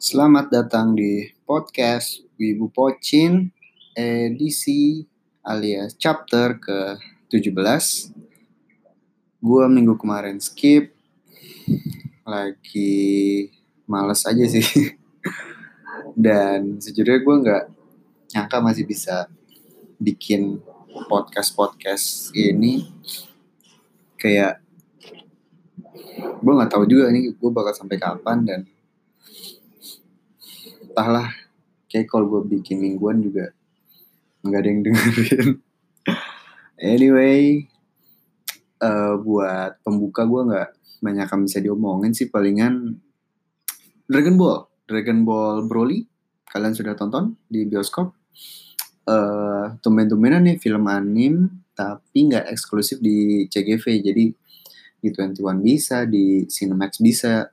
Selamat 0.00 0.48
datang 0.48 0.96
di 0.96 1.28
podcast 1.44 2.24
Wibu 2.40 2.72
Pocin 2.72 3.52
edisi 3.92 5.04
alias 5.44 5.92
chapter 6.00 6.56
ke-17. 6.56 8.16
Gua 9.44 9.68
minggu 9.68 10.00
kemarin 10.00 10.40
skip 10.40 10.96
lagi 12.24 13.52
males 13.84 14.24
aja 14.24 14.48
sih. 14.48 14.64
Dan 16.24 16.80
sejujurnya 16.80 17.20
gue 17.20 17.36
nggak 17.44 17.64
nyangka 18.32 18.64
masih 18.64 18.88
bisa 18.88 19.28
bikin 20.00 20.56
podcast-podcast 21.12 22.32
ini 22.32 22.88
kayak 24.16 24.64
gue 26.16 26.52
nggak 26.56 26.72
tahu 26.72 26.88
juga 26.88 27.12
nih 27.12 27.36
gue 27.36 27.50
bakal 27.52 27.76
sampai 27.76 28.00
kapan 28.00 28.42
dan 28.42 28.60
entahlah. 30.98 31.30
Kayak 31.86 32.10
kalau 32.10 32.26
gue 32.26 32.58
bikin 32.58 32.82
mingguan 32.82 33.22
juga 33.22 33.54
nggak 34.42 34.58
ada 34.58 34.68
yang 34.68 34.82
dengerin. 34.82 35.48
Anyway 36.78 37.66
uh, 38.82 39.18
buat 39.18 39.82
pembuka 39.82 40.22
gue 40.26 40.42
nggak 40.46 40.68
banyak 41.02 41.26
yang 41.30 41.42
bisa 41.46 41.58
diomongin 41.62 42.10
sih. 42.14 42.26
Palingan 42.26 42.98
Dragon 44.10 44.34
Ball 44.34 44.66
Dragon 44.90 45.22
Ball 45.22 45.66
Broly 45.70 46.02
kalian 46.50 46.74
sudah 46.74 46.98
tonton 46.98 47.38
di 47.46 47.62
bioskop. 47.62 48.10
Uh, 49.06 49.78
tumben-tumbenan 49.78 50.42
nih 50.42 50.58
film 50.58 50.84
anim 50.90 51.46
tapi 51.78 52.26
nggak 52.26 52.50
eksklusif 52.50 52.98
di 52.98 53.46
CGV 53.46 54.02
jadi 54.02 54.24
di 54.98 55.08
21 55.14 55.62
bisa, 55.62 56.02
di 56.10 56.42
Cinemax 56.50 56.98
bisa. 56.98 57.46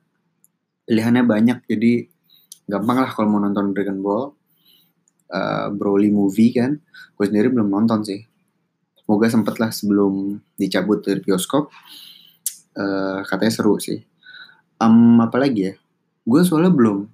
Pilihannya 0.86 1.22
banyak, 1.26 1.58
jadi 1.66 2.06
gampang 2.66 2.98
lah 2.98 3.10
kalau 3.14 3.30
mau 3.30 3.40
nonton 3.40 3.70
Dragon 3.72 3.98
Ball. 4.02 4.24
Uh, 5.26 5.74
Broly 5.74 6.14
movie 6.14 6.54
kan, 6.54 6.78
gue 7.18 7.24
sendiri 7.26 7.50
belum 7.50 7.66
nonton 7.66 8.06
sih. 8.06 8.22
Semoga 9.02 9.26
sempet 9.26 9.58
lah 9.58 9.74
sebelum 9.74 10.38
dicabut 10.54 11.02
dari 11.02 11.18
bioskop. 11.18 11.70
Uh, 12.76 13.26
katanya 13.26 13.52
seru 13.54 13.78
sih. 13.82 13.98
Um, 14.78 15.18
apalagi 15.18 15.72
ya? 15.72 15.74
Gue 16.22 16.46
soalnya 16.46 16.70
belum, 16.70 17.10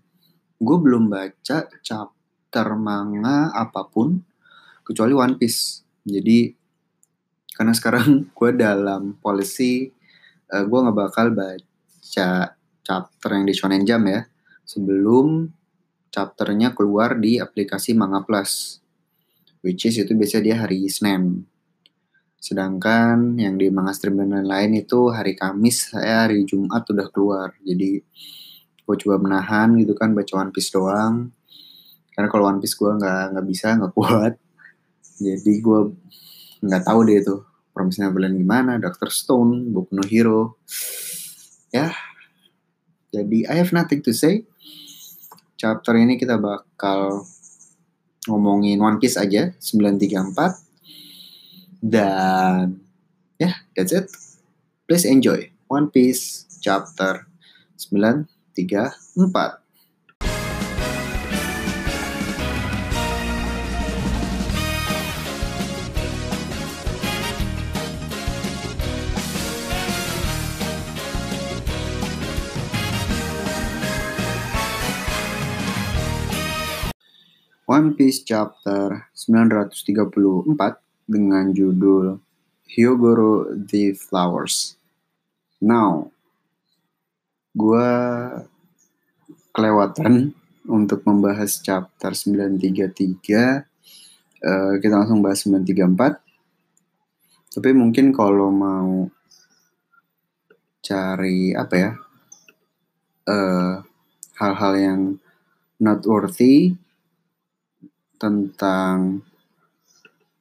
gue 0.61 0.77
belum 0.77 1.09
baca 1.09 1.69
chapter 1.81 2.67
manga 2.77 3.53
apa 3.53 3.89
pun 3.89 4.21
kecuali 4.85 5.17
One 5.17 5.41
Piece. 5.41 5.81
Jadi 6.05 6.53
karena 7.57 7.73
sekarang 7.73 8.09
gue 8.37 8.51
dalam 8.57 9.17
policy 9.21 9.89
uh, 10.53 10.65
gue 10.65 10.79
nggak 10.85 10.97
bakal 10.97 11.33
baca 11.33 12.29
chapter 12.83 13.29
yang 13.33 13.45
di 13.49 13.55
Shonen 13.55 13.85
Jump 13.89 14.05
ya 14.09 14.21
sebelum 14.73 15.53
chapternya 16.09 16.73
keluar 16.73 17.21
di 17.21 17.37
aplikasi 17.37 17.93
Manga 17.93 18.25
Plus 18.25 18.83
which 19.63 19.87
is 19.87 19.97
itu 19.97 20.13
biasanya 20.13 20.43
dia 20.43 20.57
hari 20.59 20.85
Senin. 20.91 21.47
Sedangkan 22.43 23.39
yang 23.39 23.55
di 23.55 23.71
Manga 23.71 23.95
Stream 23.95 24.19
dan 24.19 24.35
lain-lain 24.35 24.83
itu 24.83 25.15
hari 25.15 25.39
Kamis 25.39 25.95
saya 25.95 26.27
hari 26.27 26.43
Jumat 26.43 26.83
udah 26.91 27.07
keluar. 27.15 27.55
Jadi 27.63 28.03
gue 28.83 28.97
coba 29.07 29.17
menahan 29.23 29.79
gitu 29.79 29.95
kan 29.95 30.11
baca 30.11 30.43
One 30.43 30.51
Piece 30.51 30.75
doang. 30.75 31.31
Karena 32.13 32.29
kalau 32.29 32.51
One 32.51 32.59
Piece 32.59 32.75
gue 32.75 32.91
nggak 32.91 33.39
nggak 33.39 33.47
bisa 33.47 33.79
nggak 33.79 33.95
kuat. 33.95 34.35
Jadi 35.23 35.53
gue 35.63 35.81
nggak 36.67 36.83
tahu 36.83 36.99
deh 37.07 37.23
itu 37.23 37.37
Promise 37.73 38.05
Neverland 38.05 38.37
gimana, 38.37 38.77
Doctor 38.77 39.09
Stone, 39.09 39.71
Boku 39.73 39.97
no 39.97 40.05
Hero. 40.05 40.61
Ya, 41.73 41.89
jadi 43.13 43.39
I 43.53 43.55
have 43.61 43.77
nothing 43.77 44.01
to 44.03 44.17
say. 44.17 44.49
Chapter 45.61 45.95
ini 45.95 46.19
kita 46.19 46.41
bakal 46.41 47.23
ngomongin 48.27 48.81
One 48.83 48.99
Piece 48.99 49.21
aja, 49.21 49.53
934. 49.61 50.59
Dan 51.83 52.81
ya, 53.39 53.53
yeah, 53.53 53.55
that's 53.77 53.93
it. 53.95 54.09
Please 54.89 55.07
enjoy 55.07 55.53
One 55.69 55.93
Piece 55.93 56.49
chapter 56.59 57.29
934. 57.79 59.62
One 77.83 77.99
Piece 77.99 78.23
chapter 78.23 79.11
934 79.11 80.15
dengan 81.03 81.51
judul 81.51 82.15
Hyogoro 82.71 83.59
the 83.59 83.91
Flowers. 83.99 84.79
Now, 85.59 86.15
gue 87.59 87.91
kelewatan 89.51 90.31
untuk 90.71 91.03
membahas 91.03 91.59
chapter 91.59 92.15
933. 92.15 93.67
Uh, 94.39 94.79
kita 94.79 95.03
langsung 95.03 95.19
bahas 95.19 95.43
934. 95.43 96.23
Tapi 97.51 97.71
mungkin 97.75 98.15
kalau 98.15 98.55
mau 98.55 99.11
cari 100.87 101.51
apa 101.51 101.75
ya 101.75 101.91
hal-hal 104.39 104.75
uh, 104.79 104.79
yang 104.79 105.19
noteworthy 105.83 106.79
tentang 108.23 109.19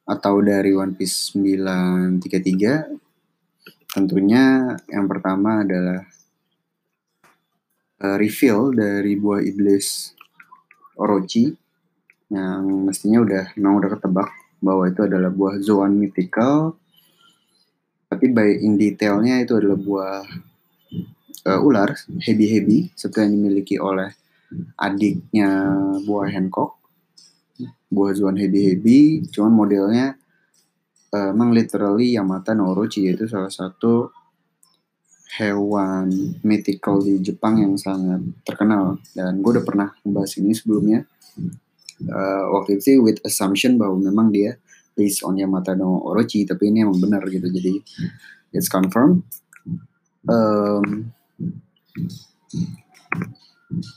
atau 0.06 0.38
dari 0.38 0.70
One 0.70 0.94
Piece 0.94 1.34
933 1.34 3.90
tentunya 3.90 4.78
yang 4.86 5.10
pertama 5.10 5.66
adalah 5.66 6.06
uh, 7.98 8.16
reveal 8.18 8.70
dari 8.70 9.18
buah 9.18 9.42
iblis 9.42 10.14
Orochi 10.94 11.50
yang 12.30 12.86
mestinya 12.86 13.18
udah 13.20 13.44
memang 13.58 13.82
udah 13.82 13.90
ketebak 13.98 14.30
bahwa 14.62 14.88
itu 14.88 15.02
adalah 15.04 15.28
buah 15.28 15.60
Zoan 15.60 15.98
mythical. 15.98 16.78
Tapi 18.08 18.28
by 18.28 18.60
in 18.60 18.76
detailnya 18.76 19.40
itu 19.40 19.56
adalah 19.56 19.80
buah 19.80 20.20
uh, 21.48 21.60
ular 21.64 21.96
heavy 22.22 22.46
heavy 22.48 22.78
seperti 22.92 23.24
yang 23.24 23.32
dimiliki 23.40 23.76
oleh 23.80 24.12
adiknya 24.76 25.48
buah 26.04 26.28
Hancock 26.28 26.81
buah 27.92 28.12
Zuan 28.16 28.40
Hebi 28.40 28.72
Hebi 28.72 28.98
cuman 29.28 29.52
modelnya 29.52 30.06
uh, 31.12 31.28
emang 31.30 31.52
literally 31.52 32.16
Yamata 32.16 32.56
no 32.56 32.72
Orochi 32.72 33.06
yaitu 33.06 33.28
salah 33.28 33.52
satu 33.52 34.10
hewan 35.40 36.12
mythical 36.44 37.00
di 37.00 37.16
Jepang 37.24 37.56
yang 37.56 37.74
sangat 37.80 38.20
terkenal. 38.44 39.00
Dan 39.16 39.40
gue 39.40 39.50
udah 39.56 39.64
pernah 39.64 39.88
membahas 40.04 40.36
ini 40.36 40.52
sebelumnya. 40.52 41.08
Uh, 42.02 42.50
waktu 42.58 42.82
itu 42.82 42.98
with 42.98 43.22
assumption 43.22 43.78
bahwa 43.78 43.94
memang 43.94 44.34
dia 44.34 44.58
based 44.92 45.22
on 45.22 45.38
Yamata 45.38 45.72
no 45.72 46.02
Orochi 46.04 46.44
tapi 46.44 46.68
ini 46.68 46.84
emang 46.84 46.98
benar 47.00 47.24
gitu 47.30 47.48
jadi 47.48 47.80
it's 48.52 48.68
confirmed. 48.68 49.24
Um, 50.28 51.14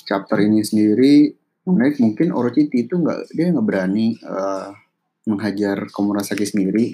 chapter 0.08 0.40
ini 0.40 0.64
sendiri 0.64 1.36
menarik 1.66 1.98
mungkin 1.98 2.30
Orochi 2.30 2.70
itu 2.70 2.94
nggak 3.02 3.34
dia 3.34 3.50
nggak 3.50 3.66
berani 3.66 4.14
uh, 4.22 4.70
menghajar 5.26 5.90
Komurasaki 5.90 6.46
sendiri 6.46 6.94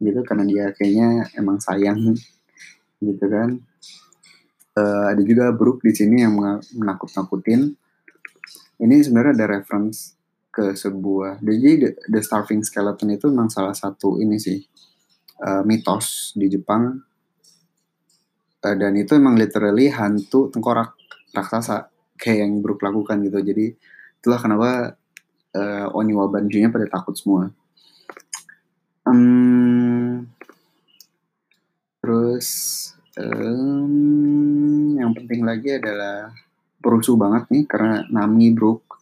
gitu 0.00 0.20
karena 0.24 0.44
dia 0.44 0.64
kayaknya 0.72 1.28
emang 1.36 1.60
sayang 1.60 2.16
gitu 3.00 3.24
kan. 3.28 3.60
Uh, 4.76 5.08
ada 5.12 5.22
juga 5.24 5.52
Brook 5.56 5.80
di 5.80 5.92
sini 5.92 6.20
yang 6.20 6.36
menakut-nakutin. 6.76 7.72
Ini 8.76 8.96
sebenarnya 9.00 9.40
ada 9.40 9.46
reference 9.60 10.16
ke 10.52 10.72
sebuah 10.72 11.40
jadi 11.44 11.70
the, 11.80 11.90
the 12.12 12.20
starving 12.20 12.64
skeleton 12.64 13.12
itu 13.12 13.28
memang 13.28 13.52
salah 13.52 13.76
satu 13.76 14.20
ini 14.20 14.40
sih 14.40 14.60
uh, 15.44 15.64
mitos 15.64 16.32
di 16.36 16.48
Jepang. 16.48 16.96
Uh, 18.60 18.76
dan 18.76 18.96
itu 18.96 19.16
emang 19.16 19.36
literally 19.36 19.92
hantu 19.92 20.48
tengkorak 20.48 20.96
raksasa 21.32 21.92
kayak 22.16 22.48
yang 22.48 22.52
Brook 22.64 22.82
lakukan 22.82 23.22
gitu. 23.22 23.38
Jadi 23.40 23.76
itulah 24.20 24.40
kenapa 24.40 24.98
uh, 25.56 25.86
Oniwa 25.96 26.28
Banjunya 26.28 26.68
pada 26.68 26.88
takut 26.88 27.14
semua. 27.16 27.48
Um, 29.06 30.26
terus 32.02 32.48
um, 33.14 34.98
yang 34.98 35.14
penting 35.14 35.46
lagi 35.46 35.78
adalah 35.78 36.34
perusuh 36.82 37.14
banget 37.14 37.46
nih 37.54 37.64
karena 37.70 38.02
Nami 38.10 38.50
Brook 38.50 38.98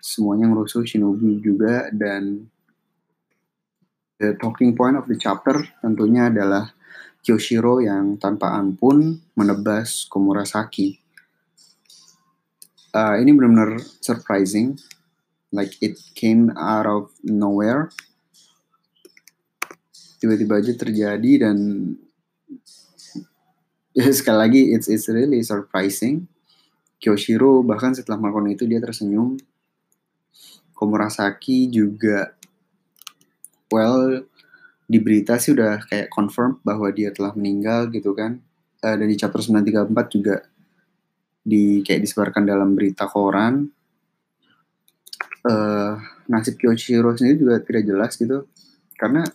semuanya 0.00 0.48
ngerusuh 0.48 0.82
Shinobi 0.88 1.38
juga 1.44 1.92
dan 1.92 2.48
the 4.16 4.34
talking 4.38 4.72
point 4.72 4.96
of 4.96 5.04
the 5.06 5.18
chapter 5.18 5.62
tentunya 5.82 6.32
adalah 6.32 6.72
Kyoshiro 7.22 7.78
yang 7.78 8.18
tanpa 8.18 8.56
ampun 8.58 9.22
menebas 9.38 10.10
Komurasaki 10.10 11.01
uh, 12.92 13.16
ini 13.18 13.32
benar-benar 13.32 13.80
surprising. 14.00 14.76
Like 15.52 15.76
it 15.84 16.00
came 16.16 16.52
out 16.56 16.88
of 16.88 17.04
nowhere. 17.20 17.92
Tiba-tiba 20.22 20.62
aja 20.62 20.72
terjadi 20.72 21.32
dan 21.44 21.56
sekali 24.16 24.38
lagi 24.38 24.60
it's 24.72 24.88
it's 24.88 25.10
really 25.10 25.44
surprising. 25.44 26.30
Kyoshiro 27.02 27.66
bahkan 27.66 27.92
setelah 27.92 28.16
melakukan 28.16 28.54
itu 28.54 28.64
dia 28.64 28.78
tersenyum. 28.78 29.36
Komurasaki 30.72 31.68
juga 31.68 32.32
well 33.68 34.24
di 34.86 34.98
berita 35.00 35.36
sih 35.36 35.52
udah 35.52 35.84
kayak 35.88 36.08
confirm 36.12 36.62
bahwa 36.62 36.88
dia 36.94 37.10
telah 37.12 37.34
meninggal 37.36 37.90
gitu 37.90 38.14
kan. 38.16 38.40
Uh, 38.82 38.98
dan 38.98 39.06
di 39.06 39.14
chapter 39.14 39.38
934 39.38 40.16
juga 40.16 40.42
di 41.42 41.82
kayak 41.82 42.06
disebarkan 42.06 42.46
dalam 42.46 42.78
berita 42.78 43.10
koran. 43.10 43.66
Uh, 45.42 45.98
nasib 46.30 46.54
Kyoshiro 46.54 47.18
sendiri 47.18 47.36
juga 47.42 47.54
tidak 47.62 47.82
jelas 47.82 48.12
gitu. 48.14 48.46
Karena 48.94 49.26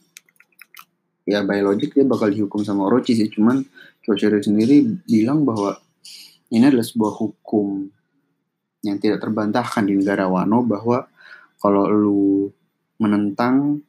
ya 1.27 1.43
biologik 1.43 1.91
dia 1.91 2.07
bakal 2.07 2.31
dihukum 2.31 2.63
sama 2.63 2.87
Orochi 2.87 3.13
sih. 3.13 3.27
Cuman 3.27 3.59
Kyoshiro 4.01 4.39
sendiri 4.39 4.87
bilang 5.03 5.43
bahwa 5.43 5.75
ini 6.47 6.63
adalah 6.63 6.87
sebuah 6.87 7.13
hukum 7.19 7.91
yang 8.87 8.97
tidak 9.03 9.19
terbantahkan 9.19 9.83
di 9.83 9.99
negara 9.99 10.31
Wano 10.31 10.63
bahwa 10.63 11.03
kalau 11.59 11.91
lu 11.91 12.47
menentang 13.03 13.83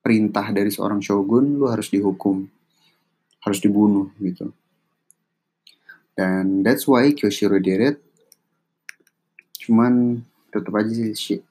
perintah 0.00 0.48
dari 0.48 0.72
seorang 0.72 1.04
shogun, 1.04 1.60
lu 1.60 1.68
harus 1.68 1.92
dihukum, 1.92 2.48
harus 3.44 3.58
dibunuh 3.60 4.08
gitu. 4.16 4.48
Dan 6.20 6.60
that's 6.60 6.84
why 6.84 7.08
Kyoshiro 7.16 7.56
did 7.56 7.80
it. 7.80 7.96
Cuman 9.56 10.20
tetap 10.52 10.76
aja 10.76 10.92
sih 10.92 11.16
shit. 11.16 11.42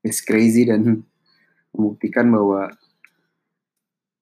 It's 0.00 0.24
crazy 0.24 0.64
dan 0.64 1.04
membuktikan 1.76 2.32
bahwa 2.32 2.72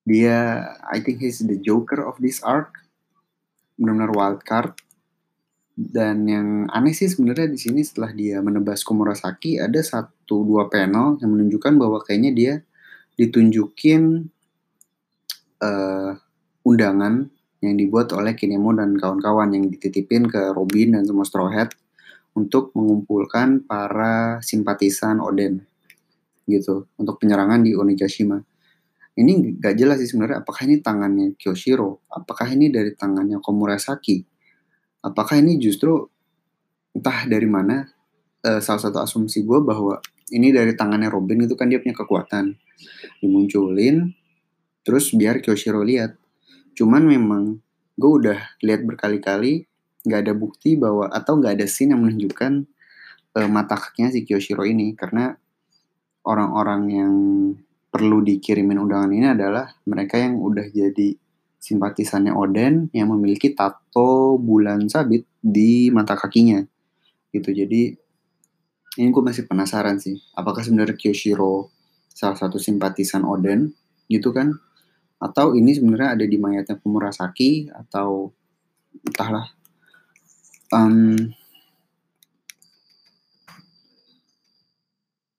dia 0.03 0.67
I 0.91 0.99
think 0.99 1.23
he's 1.23 1.39
the 1.39 1.55
joker 1.55 2.03
of 2.03 2.19
this 2.19 2.43
arc. 2.43 2.75
Benar-benar 3.79 4.11
wild 4.11 4.43
card 4.43 4.75
dan 5.77 6.25
yang 6.25 6.65
aneh 6.73 6.89
sih 6.89 7.05
sebenarnya 7.05 7.53
di 7.53 7.61
sini 7.61 7.85
setelah 7.85 8.09
dia 8.09 8.41
menebas 8.41 8.81
Komurasaki 8.81 9.61
ada 9.61 9.77
satu 9.85 10.41
dua 10.41 10.65
panel 10.73 11.21
yang 11.21 11.37
menunjukkan 11.37 11.77
bahwa 11.77 12.01
kayaknya 12.01 12.31
dia 12.33 12.53
ditunjukin 13.13 14.25
uh, 15.61 16.17
undangan 16.65 17.29
yang 17.67 17.77
dibuat 17.77 18.15
oleh 18.15 18.33
Kinemo 18.33 18.71
dan 18.71 18.95
kawan-kawan 18.95 19.51
yang 19.51 19.67
dititipin 19.67 20.31
ke 20.31 20.55
Robin 20.55 20.95
dan 20.95 21.03
semua 21.03 21.27
Straw 21.27 21.51
Hat 21.51 21.75
untuk 22.37 22.71
mengumpulkan 22.77 23.67
para 23.67 24.39
simpatisan 24.39 25.19
Oden 25.19 25.67
gitu 26.47 26.87
untuk 26.95 27.19
penyerangan 27.19 27.59
di 27.61 27.75
Onigashima. 27.75 28.39
Ini 29.17 29.57
gak 29.57 29.75
jelas 29.75 29.97
sih 29.99 30.07
sebenarnya 30.13 30.45
apakah 30.45 30.69
ini 30.69 30.79
tangannya 30.79 31.27
Kyoshiro, 31.35 32.05
apakah 32.07 32.47
ini 32.53 32.69
dari 32.69 32.93
tangannya 32.93 33.41
Komurasaki? 33.41 34.21
Apakah 35.01 35.41
ini 35.41 35.57
justru 35.57 36.05
entah 36.93 37.25
dari 37.25 37.49
mana 37.49 37.85
uh, 38.45 38.61
salah 38.61 38.81
satu 38.81 39.01
asumsi 39.01 39.41
gue 39.41 39.59
bahwa 39.65 39.97
ini 40.29 40.53
dari 40.53 40.77
tangannya 40.77 41.09
Robin 41.09 41.49
itu 41.49 41.57
kan 41.57 41.65
dia 41.67 41.81
punya 41.81 41.97
kekuatan. 41.97 42.53
Dimunculin 43.17 44.13
terus 44.85 45.09
biar 45.17 45.41
Kyoshiro 45.41 45.81
lihat 45.81 46.13
cuman 46.77 47.03
memang 47.09 47.43
gue 47.97 48.11
udah 48.21 48.39
lihat 48.61 48.85
berkali-kali 48.85 49.65
nggak 50.05 50.21
ada 50.23 50.33
bukti 50.37 50.77
bahwa 50.77 51.09
atau 51.09 51.41
nggak 51.41 51.57
ada 51.59 51.65
scene 51.67 51.91
yang 51.91 52.05
menunjukkan 52.05 52.63
uh, 53.35 53.49
mata 53.51 53.75
kakinya 53.75 54.09
si 54.13 54.23
Kyoshiro 54.23 54.63
ini. 54.63 54.95
Karena 54.95 55.35
orang-orang 56.23 56.81
yang 56.87 57.13
perlu 57.91 58.23
dikirimin 58.23 58.79
undangan 58.79 59.11
ini 59.11 59.27
adalah 59.27 59.67
mereka 59.89 60.21
yang 60.21 60.39
udah 60.39 60.69
jadi 60.71 61.17
simpatisannya 61.57 62.31
Oden 62.31 62.93
yang 62.93 63.11
memiliki 63.11 63.51
tato 63.51 64.37
bulan 64.39 64.87
sabit 64.87 65.27
di 65.41 65.91
mata 65.91 66.15
kakinya. 66.15 66.63
Gitu. 67.33 67.49
Jadi 67.51 67.81
ini 68.97 69.09
gue 69.13 69.23
masih 69.23 69.45
penasaran 69.45 70.01
sih 70.01 70.17
apakah 70.33 70.65
sebenarnya 70.65 70.97
Kyoshiro 70.97 71.69
salah 72.07 72.39
satu 72.39 72.57
simpatisan 72.57 73.27
Oden? 73.27 73.75
Gitu 74.07 74.31
kan 74.31 74.55
atau 75.17 75.57
ini 75.57 75.73
sebenarnya 75.73 76.17
ada 76.17 76.25
di 76.29 76.37
mayatnya 76.37 76.77
Kumurasaki 76.77 77.73
atau 77.73 78.29
entahlah. 79.01 79.49
Um, 80.69 81.33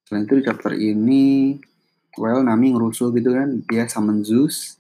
selain 0.09 0.25
itu 0.25 0.41
di 0.41 0.45
chapter 0.49 0.73
ini 0.75 1.55
well 2.17 2.43
Nami 2.43 2.75
ngerusuh 2.75 3.15
gitu 3.15 3.31
kan 3.31 3.63
dia 3.71 3.87
summon 3.87 4.27
Zeus. 4.27 4.75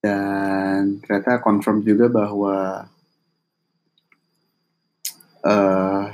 Dan 0.00 1.04
ternyata 1.04 1.44
confirm 1.44 1.84
juga 1.84 2.08
bahwa 2.08 2.88
uh, 5.44 6.04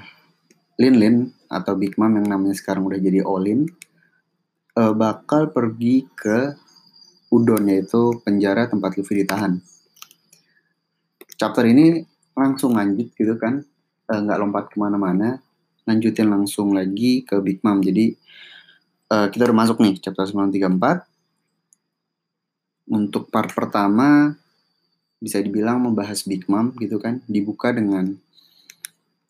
Lin 0.82 0.96
Lin 0.98 1.16
atau 1.46 1.78
Big 1.78 1.94
Mom 1.94 2.10
yang 2.18 2.26
namanya 2.26 2.58
sekarang 2.58 2.82
udah 2.82 2.98
jadi 2.98 3.22
Olin 3.22 3.70
uh, 4.76 4.92
bakal 4.92 5.50
pergi 5.50 6.06
ke 6.12 6.54
Udon 7.26 7.66
yaitu 7.66 8.22
penjara 8.22 8.70
tempat 8.70 8.94
Luffy 8.94 9.26
ditahan. 9.26 9.58
Chapter 11.34 11.66
ini 11.66 12.06
langsung 12.38 12.78
lanjut 12.78 13.10
gitu 13.16 13.34
kan, 13.34 13.66
uh, 14.06 14.20
nggak 14.22 14.38
lompat 14.38 14.64
ke 14.70 14.76
mana-mana, 14.78 15.42
lanjutin 15.88 16.30
langsung 16.30 16.70
lagi 16.70 17.26
ke 17.26 17.40
Big 17.42 17.64
Mom. 17.66 17.82
Jadi 17.82 18.14
uh, 19.10 19.26
kita 19.32 19.50
udah 19.50 19.58
masuk 19.58 19.82
nih 19.82 19.98
chapter 19.98 20.22
934 20.28 21.16
untuk 22.86 23.26
part 23.34 23.50
pertama 23.50 24.38
bisa 25.18 25.42
dibilang 25.42 25.82
membahas 25.82 26.22
Big 26.22 26.46
Mom 26.46 26.70
gitu 26.78 27.02
kan 27.02 27.18
dibuka 27.26 27.74
dengan 27.74 28.14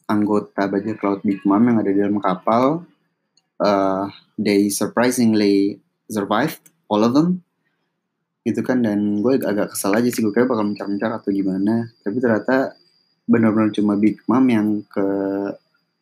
anggota 0.05 0.69
bajak 0.69 1.01
laut 1.01 1.25
Big 1.25 1.41
Mom 1.49 1.63
yang 1.65 1.81
ada 1.81 1.91
di 1.91 1.99
dalam 1.99 2.21
kapal 2.21 2.85
uh, 3.61 4.09
they 4.37 4.69
surprisingly 4.69 5.81
survived 6.11 6.73
all 6.89 7.03
of 7.03 7.13
them 7.17 7.43
gitu 8.47 8.63
kan. 8.63 8.83
Dan 8.83 9.21
gue 9.21 9.43
agak 9.43 9.75
kesal 9.75 9.97
aja 9.97 10.09
sih 10.09 10.23
gue 10.23 10.33
kira 10.33 10.49
bakal 10.49 10.67
mencari-mencari 10.67 11.15
atau 11.17 11.31
gimana. 11.33 11.91
Tapi 12.03 12.17
ternyata 12.19 12.77
benar-benar 13.27 13.75
cuma 13.75 13.99
Big 13.99 14.23
Mom 14.31 14.47
yang 14.47 14.87
ke 14.87 15.07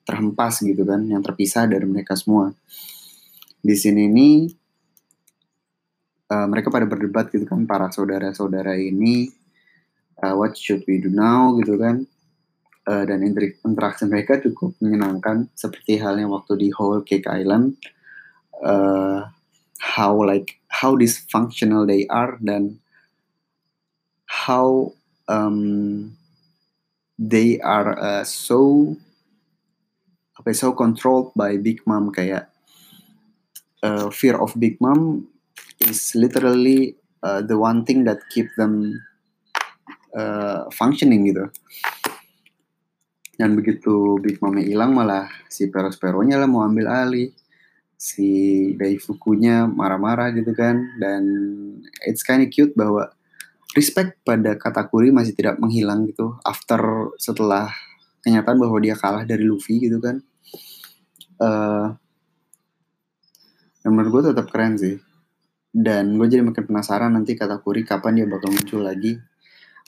terhempas 0.05 0.61
gitu 0.61 0.85
kan 0.85 1.01
yang 1.09 1.25
terpisah 1.25 1.65
dari 1.65 1.89
mereka 1.89 2.13
semua. 2.15 2.53
Di 3.65 3.73
sini 3.73 4.05
nih 4.13 4.37
uh, 6.29 6.47
mereka 6.49 6.69
pada 6.69 6.85
berdebat 6.85 7.33
gitu 7.33 7.49
kan 7.49 7.65
para 7.65 7.89
saudara-saudara 7.89 8.77
ini 8.77 9.33
uh, 10.21 10.37
what 10.37 10.53
should 10.57 10.85
we 10.85 11.01
do 11.01 11.09
now 11.09 11.57
gitu 11.57 11.81
kan 11.81 12.05
uh, 12.89 13.05
dan 13.05 13.21
interaksi 13.25 14.05
mereka 14.09 14.41
cukup 14.41 14.77
menyenangkan 14.81 15.49
seperti 15.57 16.01
halnya 16.01 16.29
waktu 16.29 16.57
di 16.61 16.69
Whole 16.75 17.05
Cake 17.05 17.29
Island 17.29 17.81
uh, 18.65 19.29
how 19.81 20.15
like 20.25 20.61
how 20.69 20.97
dysfunctional 20.97 21.85
they 21.85 22.09
are 22.09 22.41
dan 22.41 22.81
how 24.25 24.93
um, 25.29 26.17
they 27.19 27.61
are 27.61 27.95
uh, 27.97 28.25
so 28.25 28.93
apa 30.35 30.51
ya, 30.51 30.67
so 30.67 30.75
controlled 30.75 31.31
by 31.39 31.57
Big 31.57 31.81
Mom 31.87 32.11
kayak 32.11 32.51
uh, 33.87 34.11
fear 34.11 34.35
of 34.37 34.53
Big 34.59 34.77
Mom 34.83 35.31
is 35.79 36.13
literally 36.19 36.99
uh, 37.23 37.41
the 37.41 37.57
one 37.57 37.87
thing 37.87 38.03
that 38.05 38.19
keep 38.35 38.51
them 38.59 38.99
uh, 40.17 40.67
functioning 40.75 41.31
gitu. 41.31 41.49
Dan 43.35 43.59
begitu 43.59 44.19
Big 44.23 44.39
Mom 44.39 44.55
hilang 44.59 44.95
malah 44.95 45.27
si 45.51 45.71
Peros-Peronya 45.71 46.39
lah 46.39 46.49
mau 46.51 46.63
ambil 46.63 46.87
alih. 46.91 47.31
Si 47.99 48.29
Daifukunya 48.77 49.67
marah-marah 49.67 50.31
gitu 50.35 50.55
kan. 50.55 50.99
Dan 50.99 51.23
it's 52.07 52.23
kind 52.23 52.43
of 52.43 52.51
cute 52.51 52.75
bahwa 52.79 53.11
respect 53.75 54.23
pada 54.23 54.55
Katakuri 54.55 55.11
masih 55.11 55.35
tidak 55.35 55.59
menghilang 55.59 56.07
gitu. 56.07 56.39
After 56.47 57.13
setelah 57.19 57.71
kenyataan 58.23 58.57
bahwa 58.57 58.79
dia 58.79 58.95
kalah 58.95 59.27
dari 59.27 59.43
Luffy 59.43 59.83
gitu 59.83 59.99
kan. 59.99 60.23
Uh, 61.35 61.99
menurut 63.91 64.11
gue 64.21 64.33
tetap 64.33 64.49
keren 64.49 64.81
sih 64.81 64.97
dan 65.75 66.17
gue 66.17 66.27
jadi 66.31 66.41
makin 66.41 66.65
penasaran 66.65 67.13
nanti 67.13 67.37
kata 67.37 67.61
Kuri 67.61 67.85
kapan 67.85 68.23
dia 68.23 68.27
bakal 68.31 68.55
muncul 68.55 68.81
lagi 68.81 69.19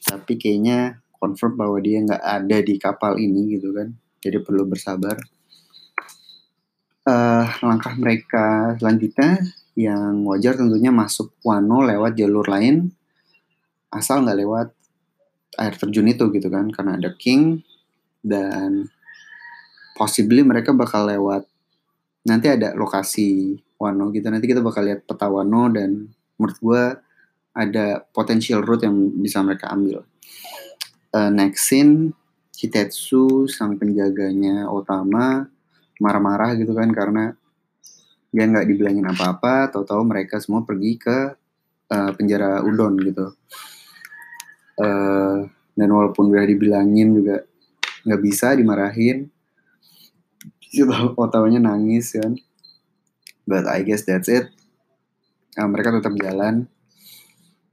tapi 0.05 0.37
kayaknya 0.37 1.01
confirm 1.19 1.57
bahwa 1.59 1.79
dia 1.81 2.03
nggak 2.05 2.23
ada 2.23 2.59
di 2.63 2.75
kapal 2.77 3.17
ini 3.21 3.59
gitu 3.59 3.73
kan. 3.73 3.93
Jadi 4.21 4.39
perlu 4.43 4.65
bersabar. 4.69 5.17
Uh, 7.07 7.47
langkah 7.63 7.95
mereka 7.95 8.75
selanjutnya 8.83 9.39
yang 9.79 10.27
wajar 10.27 10.59
tentunya 10.59 10.91
masuk 10.91 11.31
Wano 11.47 11.87
lewat 11.87 12.19
jalur 12.19 12.43
lain 12.51 12.91
asal 13.95 14.27
nggak 14.27 14.41
lewat 14.43 14.69
air 15.57 15.75
terjun 15.79 16.11
itu 16.11 16.29
gitu 16.33 16.49
kan 16.51 16.69
karena 16.69 16.99
ada 16.99 17.15
King 17.15 17.63
dan 18.21 18.91
possibly 19.95 20.45
mereka 20.45 20.77
bakal 20.77 21.09
lewat 21.09 21.49
nanti 22.27 22.51
ada 22.51 22.77
lokasi 22.77 23.57
Wano 23.77 24.09
gitu 24.13 24.29
nanti 24.29 24.49
kita 24.49 24.65
bakal 24.65 24.85
lihat 24.85 25.05
peta 25.05 25.29
Wano 25.29 25.69
dan 25.73 26.11
menurut 26.37 26.59
gue 26.61 26.83
ada 27.57 27.87
potential 28.13 28.61
route 28.61 28.85
yang 28.85 28.97
bisa 29.21 29.41
mereka 29.41 29.73
ambil 29.73 30.05
uh, 31.15 31.31
next 31.31 31.69
scene 31.69 32.15
Hitetsu 32.57 33.45
sang 33.53 33.77
penjaganya 33.77 34.65
Otama 34.73 35.45
marah-marah 36.01 36.57
gitu 36.57 36.73
kan 36.73 36.89
karena 36.89 37.37
dia 38.33 38.45
nggak 38.49 38.69
dibilangin 38.69 39.05
apa-apa. 39.05 39.69
Tahu-tahu 39.73 40.03
mereka 40.09 40.41
semua 40.41 40.65
pergi 40.65 40.97
ke 40.97 41.37
uh, 41.93 42.11
penjara 42.17 42.65
Udon 42.65 42.97
gitu. 43.01 43.37
Uh, 44.77 45.49
dan 45.77 45.89
walaupun 45.93 46.33
udah 46.33 46.45
dibilangin 46.49 47.13
juga 47.13 47.45
nggak 48.09 48.23
bisa 48.25 48.57
dimarahin. 48.57 49.29
Otawanya 51.17 51.61
nangis 51.61 52.17
kan. 52.17 52.37
But 53.45 53.69
I 53.69 53.85
guess 53.85 54.09
that's 54.09 54.33
it. 54.33 54.49
Uh, 55.57 55.69
mereka 55.69 55.93
tetap 55.93 56.13
jalan 56.17 56.69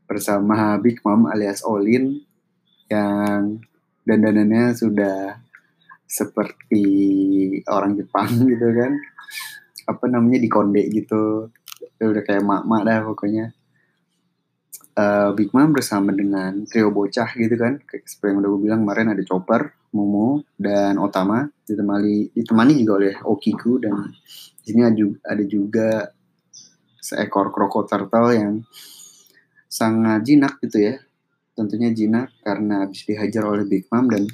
bersama 0.08 0.76
Big 0.84 1.00
Mom 1.08 1.28
alias 1.32 1.64
Olin 1.64 2.20
yang 2.94 3.58
dandanannya 4.06 4.76
sudah 4.78 5.42
seperti 6.06 6.86
orang 7.66 7.98
Jepang 7.98 8.30
gitu 8.52 8.68
kan. 8.78 8.94
Apa 9.90 10.06
namanya 10.08 10.40
di 10.40 10.50
konde 10.52 10.84
gitu. 10.94 11.50
Udah 11.98 12.24
kayak 12.24 12.46
mak-mak 12.46 12.82
dah 12.86 13.00
pokoknya. 13.02 13.46
Uh, 14.94 15.34
Big 15.34 15.50
Mom 15.50 15.74
bersama 15.74 16.14
dengan 16.14 16.70
trio 16.70 16.94
bocah 16.94 17.34
gitu 17.34 17.56
kan. 17.58 17.82
Seperti 17.90 18.30
yang 18.30 18.46
udah 18.46 18.50
gue 18.54 18.62
bilang 18.62 18.80
kemarin 18.86 19.10
ada 19.18 19.24
Chopper, 19.26 19.74
Momo 19.90 20.46
dan 20.54 21.02
Otama 21.02 21.50
ditemani 21.66 22.30
ditemani 22.30 22.74
juga 22.78 22.94
oleh 23.02 23.16
Okiku. 23.26 23.82
Dan 23.82 24.14
di 24.64 24.72
ada 25.26 25.44
juga 25.50 26.14
seekor 27.04 27.52
krokodil 27.52 28.08
turtle 28.08 28.32
yang 28.32 28.54
sangat 29.68 30.22
jinak 30.24 30.62
gitu 30.62 30.94
ya 30.94 30.96
tentunya 31.54 31.94
jinak 31.94 32.34
karena 32.42 32.86
habis 32.86 33.06
dihajar 33.06 33.46
oleh 33.46 33.66
Big 33.66 33.86
Mom 33.94 34.10
dan 34.10 34.26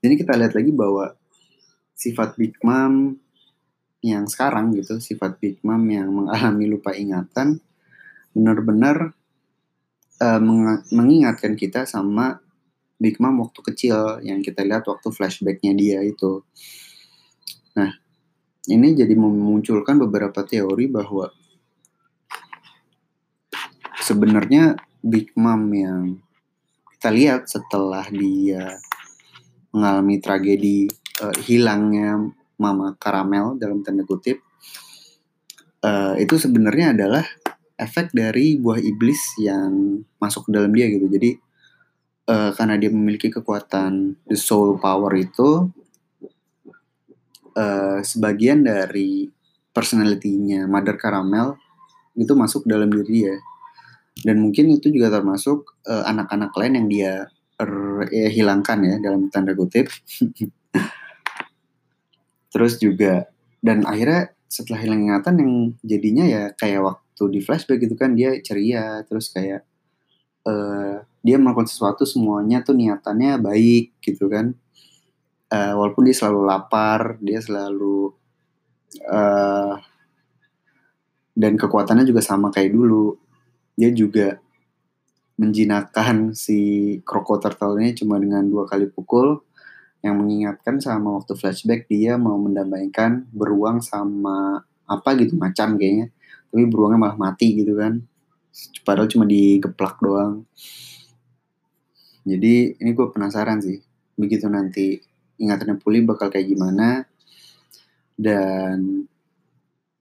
ini 0.00 0.14
kita 0.16 0.36
lihat 0.36 0.56
lagi 0.56 0.72
bahwa 0.72 1.12
sifat 1.92 2.38
Big 2.40 2.56
Mom 2.64 3.16
yang 4.00 4.24
sekarang 4.30 4.72
gitu 4.72 5.02
sifat 5.02 5.36
Big 5.42 5.60
Mom 5.66 5.82
yang 5.90 6.08
mengalami 6.08 6.70
lupa 6.70 6.94
ingatan 6.94 7.60
benar-benar 8.32 9.12
uh, 10.22 10.40
mengingatkan 10.94 11.58
kita 11.58 11.84
sama 11.84 12.38
Big 12.98 13.22
Mom 13.22 13.42
waktu 13.42 13.60
kecil 13.62 14.22
yang 14.26 14.42
kita 14.42 14.66
lihat 14.66 14.86
waktu 14.90 15.08
flashbacknya 15.14 15.70
dia 15.78 16.02
itu. 16.02 16.42
Nah, 17.78 17.94
ini 18.66 18.98
jadi 18.98 19.14
memunculkan 19.14 20.02
beberapa 20.02 20.42
teori 20.42 20.90
bahwa 20.90 21.30
sebenarnya 24.02 24.74
Big 25.04 25.32
Mom 25.38 25.70
yang 25.72 26.18
kita 26.98 27.14
lihat 27.14 27.46
setelah 27.46 28.06
dia 28.10 28.78
mengalami 29.70 30.18
tragedi 30.18 30.90
uh, 31.22 31.34
hilangnya 31.46 32.18
Mama 32.58 32.98
Karamel 32.98 33.54
dalam 33.60 33.86
tanda 33.86 34.02
kutip 34.02 34.42
uh, 35.82 36.14
itu 36.18 36.34
sebenarnya 36.38 36.96
adalah 36.96 37.24
efek 37.78 38.10
dari 38.10 38.58
buah 38.58 38.82
iblis 38.82 39.38
yang 39.38 40.02
masuk 40.18 40.50
ke 40.50 40.50
dalam 40.50 40.74
dia 40.74 40.90
gitu. 40.90 41.06
Jadi 41.06 41.38
uh, 42.26 42.50
karena 42.54 42.74
dia 42.74 42.90
memiliki 42.90 43.30
kekuatan 43.30 44.18
the 44.26 44.34
soul 44.34 44.82
power 44.82 45.14
itu 45.14 45.70
uh, 47.54 47.98
sebagian 48.02 48.66
dari 48.66 49.30
personalitinya 49.70 50.66
Mother 50.66 50.98
Caramel 50.98 51.54
itu 52.18 52.34
masuk 52.34 52.66
dalam 52.66 52.90
diri 52.90 53.06
dia. 53.06 53.34
Dan 54.18 54.42
mungkin 54.42 54.74
itu 54.74 54.90
juga 54.90 55.14
termasuk 55.14 55.78
anak-anak 55.86 56.50
uh, 56.50 56.56
lain 56.58 56.74
yang 56.74 56.88
dia 56.90 57.12
er, 57.58 57.72
ya, 58.10 58.28
hilangkan 58.30 58.78
ya 58.82 58.96
dalam 58.98 59.30
tanda 59.30 59.54
kutip. 59.54 59.86
terus 62.52 62.80
juga 62.80 63.28
dan 63.60 63.84
akhirnya 63.84 64.32
setelah 64.48 64.80
hilang 64.80 65.04
ingatan 65.04 65.34
yang 65.38 65.52
jadinya 65.84 66.24
ya 66.24 66.42
kayak 66.56 66.80
waktu 66.80 67.22
di 67.28 67.40
flashback 67.44 67.84
gitu 67.84 67.94
kan 67.94 68.16
dia 68.16 68.40
ceria 68.40 69.04
terus 69.04 69.28
kayak 69.28 69.62
uh, 70.48 71.04
dia 71.20 71.36
melakukan 71.36 71.68
sesuatu 71.68 72.08
semuanya 72.08 72.64
tuh 72.64 72.72
niatannya 72.72 73.36
baik 73.38 74.00
gitu 74.00 74.32
kan 74.32 74.56
uh, 75.52 75.74
walaupun 75.76 76.08
dia 76.08 76.16
selalu 76.16 76.40
lapar 76.48 77.20
dia 77.20 77.44
selalu 77.44 78.16
uh, 79.12 79.76
dan 81.38 81.54
kekuatannya 81.54 82.08
juga 82.08 82.24
sama 82.24 82.48
kayak 82.48 82.72
dulu 82.72 83.20
dia 83.78 83.94
juga 83.94 84.42
menjinakkan 85.38 86.34
si 86.34 86.98
krokodil 87.06 87.54
turtle 87.54 87.78
ini 87.78 87.94
cuma 87.94 88.18
dengan 88.18 88.42
dua 88.42 88.66
kali 88.66 88.90
pukul 88.90 89.38
yang 90.02 90.18
mengingatkan 90.18 90.82
sama 90.82 91.14
waktu 91.22 91.38
flashback 91.38 91.86
dia 91.86 92.18
mau 92.18 92.34
mendamaikan 92.42 93.22
beruang 93.30 93.78
sama 93.78 94.66
apa 94.82 95.14
gitu 95.14 95.38
macan 95.38 95.78
kayaknya. 95.78 96.10
Tapi 96.50 96.64
beruangnya 96.66 96.98
malah 96.98 97.18
mati 97.18 97.54
gitu 97.54 97.78
kan. 97.78 98.02
Padahal 98.82 99.06
cuma 99.06 99.30
digeplak 99.30 100.02
doang. 100.02 100.42
Jadi 102.26 102.74
ini 102.82 102.90
gue 102.90 103.06
penasaran 103.14 103.62
sih 103.62 103.78
begitu 104.18 104.50
nanti 104.50 104.98
ingatannya 105.38 105.78
pulih 105.78 106.02
bakal 106.02 106.26
kayak 106.26 106.50
gimana 106.50 107.06
dan 108.18 109.06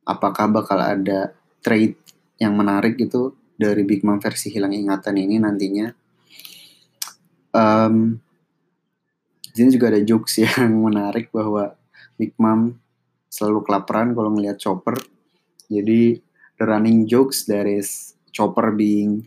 apakah 0.01 0.49
bakal 0.49 0.81
ada 0.81 1.37
trade 1.61 1.93
yang 2.41 2.57
menarik 2.57 2.97
gitu 2.97 3.37
dari 3.57 3.81
Big 3.83 4.05
Mom 4.05 4.21
versi 4.21 4.53
hilang 4.53 4.71
ingatan 4.71 5.17
ini 5.17 5.41
nantinya 5.41 5.89
um, 7.57 8.21
sini 9.57 9.73
juga 9.73 9.89
ada 9.89 10.01
jokes 10.05 10.37
yang 10.45 10.77
menarik 10.77 11.33
bahwa 11.33 11.73
Big 12.17 12.37
Mom 12.37 12.77
selalu 13.27 13.65
kelaparan 13.65 14.13
kalau 14.13 14.33
ngelihat 14.33 14.57
Chopper. 14.61 14.97
Jadi 15.67 16.17
the 16.57 16.65
running 16.65 17.09
jokes 17.09 17.45
dari 17.45 17.81
Chopper 18.33 18.73
being 18.73 19.25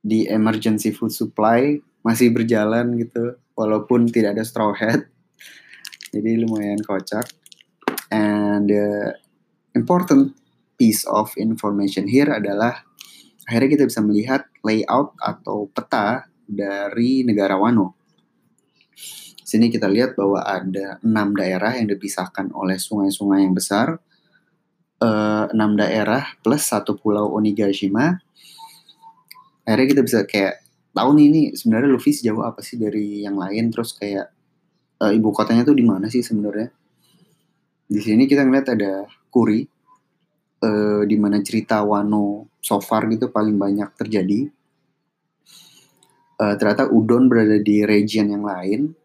di 0.00 0.24
emergency 0.28 0.90
food 0.96 1.12
supply 1.12 1.76
masih 2.00 2.32
berjalan 2.32 2.96
gitu 2.96 3.36
walaupun 3.52 4.08
tidak 4.08 4.40
ada 4.40 4.44
straw 4.44 4.72
hat. 4.72 5.04
Jadi 6.10 6.40
lumayan 6.42 6.80
kocak. 6.80 7.28
And 8.10 8.66
the 8.66 9.14
important 9.76 10.34
piece 10.74 11.06
of 11.06 11.30
information 11.38 12.10
here 12.10 12.26
adalah 12.26 12.82
akhirnya 13.50 13.74
kita 13.74 13.84
bisa 13.90 13.98
melihat 14.06 14.46
layout 14.62 15.18
atau 15.18 15.66
peta 15.74 16.30
dari 16.46 17.26
negara 17.26 17.58
Wano 17.58 17.98
sini 19.50 19.66
kita 19.66 19.90
lihat 19.90 20.14
bahwa 20.14 20.46
ada 20.46 21.02
enam 21.02 21.34
daerah 21.34 21.74
yang 21.74 21.90
dipisahkan 21.90 22.54
oleh 22.54 22.78
sungai-sungai 22.78 23.42
yang 23.42 23.54
besar. 23.58 23.98
Uh, 25.00 25.48
enam 25.50 25.74
daerah 25.74 26.38
plus 26.44 26.70
satu 26.70 26.94
pulau 26.94 27.34
Onigashima. 27.34 28.22
Akhirnya 29.66 29.86
kita 29.90 30.02
bisa 30.06 30.18
kayak 30.28 30.62
tahu 30.94 31.10
nih 31.18 31.26
ini 31.26 31.42
sebenarnya 31.56 31.88
Luffy 31.90 32.12
sejauh 32.14 32.46
apa 32.46 32.62
sih 32.62 32.78
dari 32.78 33.26
yang 33.26 33.34
lain. 33.34 33.74
Terus 33.74 33.96
kayak 33.98 34.30
uh, 35.02 35.10
ibu 35.10 35.34
kotanya 35.34 35.66
tuh 35.66 35.74
di 35.74 35.82
mana 35.82 36.06
sih 36.06 36.22
sebenarnya? 36.22 36.70
Di 37.90 37.98
sini 37.98 38.30
kita 38.30 38.46
ngeliat 38.46 38.70
ada 38.70 39.08
Kuri, 39.34 39.66
uh, 40.62 41.02
di 41.04 41.16
mana 41.20 41.40
cerita 41.40 41.82
Wano 41.82 42.48
so 42.60 42.80
far 42.80 43.08
gitu 43.08 43.28
paling 43.32 43.56
banyak 43.56 43.90
terjadi. 43.96 44.48
Uh, 46.40 46.56
ternyata 46.56 46.88
Udon 46.88 47.28
berada 47.28 47.60
di 47.60 47.84
region 47.84 48.32
yang 48.32 48.48
lain 48.48 48.96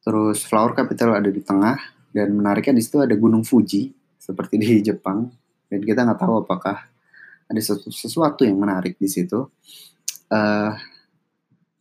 Terus 0.00 0.48
Flower 0.48 0.72
Capital 0.72 1.12
ada 1.12 1.28
di 1.28 1.44
tengah 1.44 1.76
dan 2.10 2.32
menariknya 2.32 2.80
di 2.80 2.82
situ 2.82 3.04
ada 3.04 3.12
Gunung 3.14 3.44
Fuji 3.44 3.92
seperti 4.16 4.56
di 4.56 4.80
Jepang 4.88 5.28
dan 5.68 5.80
kita 5.84 6.02
nggak 6.08 6.20
tahu 6.20 6.34
apakah 6.44 6.88
ada 7.50 7.60
sesuatu, 7.60 7.92
sesuatu 7.92 8.42
yang 8.48 8.56
menarik 8.56 8.96
di 8.96 9.08
situ. 9.10 9.46
Uh, 10.30 10.72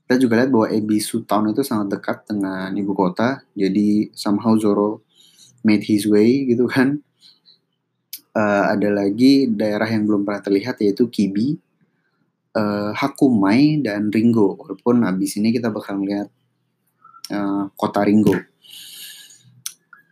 kita 0.03 0.25
juga 0.25 0.41
lihat 0.41 0.49
bahwa 0.49 0.67
Ebisu 0.73 1.21
Town 1.29 1.53
itu 1.53 1.61
sangat 1.61 1.93
dekat 1.93 2.25
dengan 2.25 2.73
ibu 2.73 2.97
kota, 2.97 3.45
jadi 3.53 4.09
somehow 4.17 4.57
Zoro 4.57 5.05
made 5.61 5.85
his 5.85 6.09
way 6.09 6.49
gitu 6.49 6.65
kan. 6.65 7.05
Uh, 8.39 8.71
ada 8.71 8.87
lagi 8.87 9.51
daerah 9.51 9.83
yang 9.83 10.07
belum 10.07 10.23
pernah 10.23 10.39
terlihat 10.39 10.79
yaitu 10.79 11.11
Kibi, 11.11 11.59
uh, 12.55 12.95
Hakumai 12.95 13.83
dan 13.83 14.07
Ringo. 14.07 14.55
Walaupun 14.55 15.03
abis 15.03 15.35
ini 15.43 15.51
kita 15.51 15.67
bakal 15.67 15.99
melihat 15.99 16.31
uh, 17.35 17.67
kota 17.75 17.99
Ringo. 18.07 18.39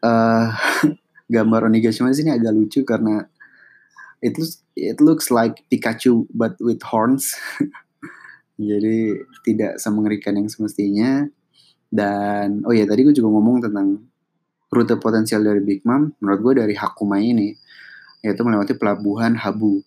Uh, 0.03 0.51
gambar 1.34 1.72
Onigashima 1.72 2.12
sini 2.12 2.36
agak 2.36 2.51
lucu 2.51 2.84
karena 2.84 3.31
it 4.19 4.36
looks, 4.36 4.60
it 4.75 5.00
looks 5.00 5.27
like 5.31 5.63
Pikachu 5.72 6.27
but 6.36 6.60
with 6.60 6.84
horns. 6.84 7.31
Jadi 8.60 9.24
tidak 9.48 9.79
semengerikan 9.79 10.36
yang 10.36 10.51
semestinya. 10.51 11.29
Dan 11.88 12.67
oh 12.67 12.75
ya 12.75 12.84
tadi 12.84 13.07
gue 13.07 13.15
juga 13.15 13.31
ngomong 13.31 13.63
tentang 13.63 14.03
rute 14.67 15.00
potensial 15.00 15.46
dari 15.46 15.63
Big 15.63 15.86
Mom. 15.88 16.12
Menurut 16.19 16.39
gue 16.43 16.53
dari 16.65 16.75
Hakumai 16.75 17.24
ini 17.24 17.55
yaitu 18.21 18.41
melewati 18.41 18.74
pelabuhan 18.77 19.38
Habu. 19.38 19.81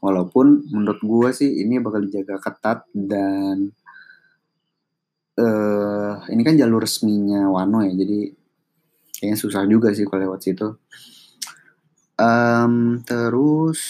Walaupun 0.00 0.64
menurut 0.72 1.00
gue 1.04 1.28
sih 1.36 1.60
ini 1.60 1.76
bakal 1.76 2.00
dijaga 2.00 2.40
ketat 2.40 2.88
dan 2.96 3.68
uh, 5.36 6.24
ini 6.32 6.40
kan 6.40 6.56
jalur 6.56 6.80
resminya 6.80 7.52
Wano 7.52 7.84
ya, 7.84 7.92
jadi 7.92 8.32
kayaknya 9.20 9.36
susah 9.36 9.68
juga 9.68 9.92
sih 9.92 10.08
kalau 10.08 10.32
lewat 10.32 10.40
situ. 10.40 10.68
Um, 12.16 13.04
terus 13.04 13.80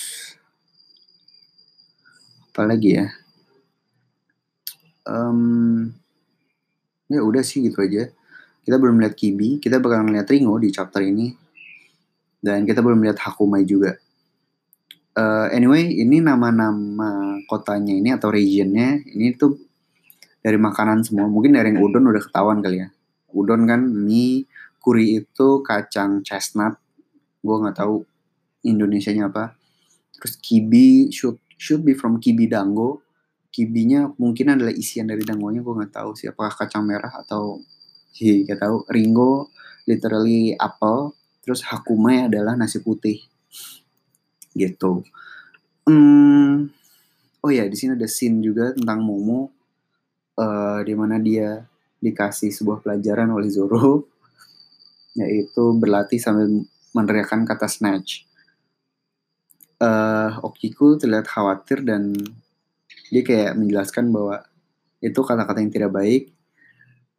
apa 2.51 2.67
lagi 2.67 2.99
ya? 2.99 3.07
Um, 5.07 5.91
ya 7.07 7.23
udah 7.23 7.43
sih 7.47 7.63
gitu 7.63 7.83
aja. 7.83 8.11
Kita 8.67 8.77
belum 8.79 8.99
lihat 9.03 9.15
Kibi, 9.15 9.63
kita 9.63 9.79
bakal 9.79 10.07
ngeliat 10.07 10.27
Ringo 10.27 10.59
di 10.59 10.75
chapter 10.75 11.03
ini. 11.03 11.31
Dan 12.41 12.65
kita 12.65 12.81
belum 12.81 13.05
lihat 13.05 13.21
Hakumai 13.21 13.69
juga. 13.69 14.01
Uh, 15.13 15.53
anyway, 15.53 15.85
ini 15.93 16.25
nama-nama 16.25 17.37
kotanya 17.45 17.93
ini 17.93 18.15
atau 18.15 18.33
regionnya 18.33 19.05
ini 19.05 19.37
tuh 19.37 19.61
dari 20.41 20.57
makanan 20.57 21.05
semua. 21.05 21.29
Mungkin 21.29 21.53
dari 21.53 21.77
yang 21.77 21.85
udon 21.85 22.09
udah 22.09 22.23
ketahuan 22.25 22.65
kali 22.65 22.81
ya. 22.81 22.89
Udon 23.31 23.69
kan 23.69 23.85
mie, 23.85 24.49
kuri 24.81 25.21
itu 25.21 25.61
kacang 25.61 26.25
chestnut. 26.25 26.81
Gue 27.45 27.57
nggak 27.61 27.77
tahu 27.77 28.05
Indonesia-nya 28.65 29.29
apa. 29.29 29.57
Terus 30.17 30.35
kibi 30.41 31.13
should 31.13 31.37
should 31.61 31.85
be 31.85 31.93
from 31.93 32.17
kibi 32.21 32.49
dango. 32.49 33.05
Kibinya 33.51 34.09
mungkin 34.17 34.57
adalah 34.57 34.73
isian 34.73 35.11
dari 35.11 35.27
dangonya. 35.27 35.61
Gue 35.61 35.75
nggak 35.77 35.93
tahu 35.93 36.17
sih 36.17 36.33
kacang 36.33 36.87
merah 36.89 37.13
atau 37.21 37.61
sih 38.15 38.43
gak 38.47 38.63
tahu. 38.63 38.89
Ringo 38.91 39.53
literally 39.85 40.57
apple. 40.57 41.15
Terus 41.51 41.67
hakumai 41.67 42.31
adalah 42.31 42.55
nasi 42.55 42.79
putih. 42.79 43.27
Gitu. 44.55 45.03
Hmm, 45.83 46.71
oh 47.43 47.51
ya 47.51 47.67
di 47.67 47.75
sini 47.75 47.99
ada 47.99 48.07
scene 48.07 48.39
juga 48.39 48.71
tentang 48.71 49.03
Momo 49.03 49.51
uh, 50.39 50.79
di 50.87 50.95
mana 50.95 51.19
dia 51.19 51.67
dikasih 51.99 52.55
sebuah 52.55 52.87
pelajaran 52.87 53.35
oleh 53.35 53.51
Zoro 53.51 54.07
yaitu 55.19 55.75
berlatih 55.75 56.23
sambil 56.23 56.63
meneriakkan 56.95 57.43
kata 57.43 57.67
snatch. 57.67 58.23
Uh, 59.83 60.39
Okiku 60.47 61.03
terlihat 61.03 61.27
khawatir 61.27 61.83
dan 61.83 62.15
dia 63.11 63.27
kayak 63.27 63.59
menjelaskan 63.59 64.15
bahwa 64.15 64.47
itu 65.03 65.19
kata-kata 65.19 65.59
yang 65.59 65.75
tidak 65.75 65.91
baik 65.91 66.31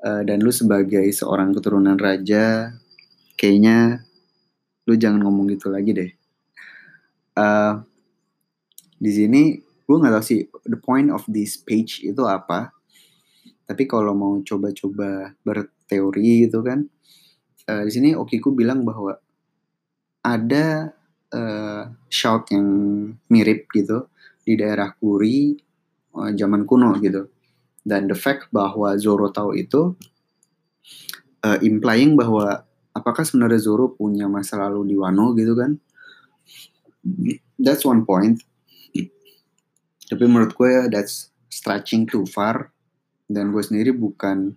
uh, 0.07 0.23
dan 0.23 0.39
lu 0.39 0.55
sebagai 0.55 1.03
seorang 1.11 1.51
keturunan 1.51 1.99
raja 1.99 2.79
kayaknya 3.35 4.05
lu 4.85 4.93
jangan 4.97 5.21
ngomong 5.21 5.51
gitu 5.53 5.69
lagi 5.69 5.91
deh. 5.93 6.11
Uh, 7.37 7.81
di 9.01 9.11
sini 9.11 9.41
gue 9.61 9.97
nggak 9.97 10.13
tahu 10.13 10.25
sih 10.25 10.41
the 10.67 10.79
point 10.79 11.09
of 11.11 11.25
this 11.29 11.59
page 11.59 12.01
itu 12.05 12.23
apa. 12.25 12.73
Tapi 13.65 13.87
kalau 13.87 14.11
mau 14.11 14.35
coba-coba 14.43 15.31
berteori 15.47 16.47
gitu 16.47 16.59
kan, 16.59 16.83
uh, 17.71 17.83
di 17.87 17.91
sini 17.91 18.09
Okiku 18.11 18.51
bilang 18.51 18.83
bahwa 18.83 19.15
ada 20.21 20.91
uh, 21.31 21.83
shout 22.11 22.51
yang 22.51 22.67
mirip 23.31 23.71
gitu 23.71 24.11
di 24.43 24.59
daerah 24.59 24.91
Kuri 24.99 25.55
uh, 26.19 26.31
zaman 26.35 26.67
kuno 26.67 26.99
gitu. 26.99 27.31
Dan 27.81 28.05
the 28.11 28.17
fact 28.17 28.51
bahwa 28.53 28.93
Zoro 28.99 29.33
tahu 29.33 29.57
itu 29.57 29.95
uh, 31.41 31.57
implying 31.63 32.13
bahwa 32.13 32.67
apakah 33.01 33.25
sebenarnya 33.25 33.57
Zoro 33.57 33.89
punya 33.97 34.29
masa 34.29 34.61
lalu 34.61 34.93
di 34.93 34.95
Wano 34.95 35.33
gitu 35.33 35.57
kan? 35.57 35.73
That's 37.57 37.81
one 37.81 38.05
point. 38.05 38.37
Tapi 40.05 40.23
menurut 40.29 40.53
gue 40.53 40.69
ya 40.69 40.83
that's 40.85 41.33
stretching 41.49 42.05
too 42.05 42.29
far 42.29 42.69
dan 43.25 43.49
gue 43.49 43.63
sendiri 43.63 43.89
bukan 43.95 44.53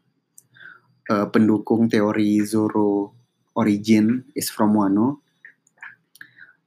uh, 1.08 1.26
pendukung 1.32 1.88
teori 1.88 2.44
Zoro 2.44 3.16
origin 3.56 4.28
is 4.36 4.52
from 4.52 4.76
Wano. 4.76 5.24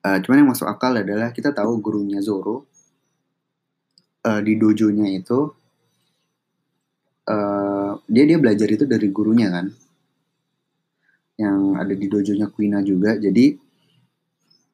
Uh, 0.01 0.17
cuman 0.23 0.39
yang 0.41 0.49
masuk 0.55 0.65
akal 0.71 0.95
adalah 0.95 1.35
kita 1.35 1.51
tahu 1.51 1.83
gurunya 1.83 2.23
Zoro 2.23 2.63
uh, 4.23 4.39
di 4.39 4.55
dojonya 4.55 5.11
itu 5.11 5.51
uh, 7.27 7.91
dia 8.07 8.23
dia 8.23 8.39
belajar 8.39 8.71
itu 8.71 8.87
dari 8.87 9.11
gurunya 9.11 9.51
kan, 9.51 9.67
yang 11.37 11.77
ada 11.77 11.93
di 11.93 12.09
dojonya 12.09 12.49
Kuina 12.49 12.81
juga. 12.81 13.15
Jadi 13.15 13.53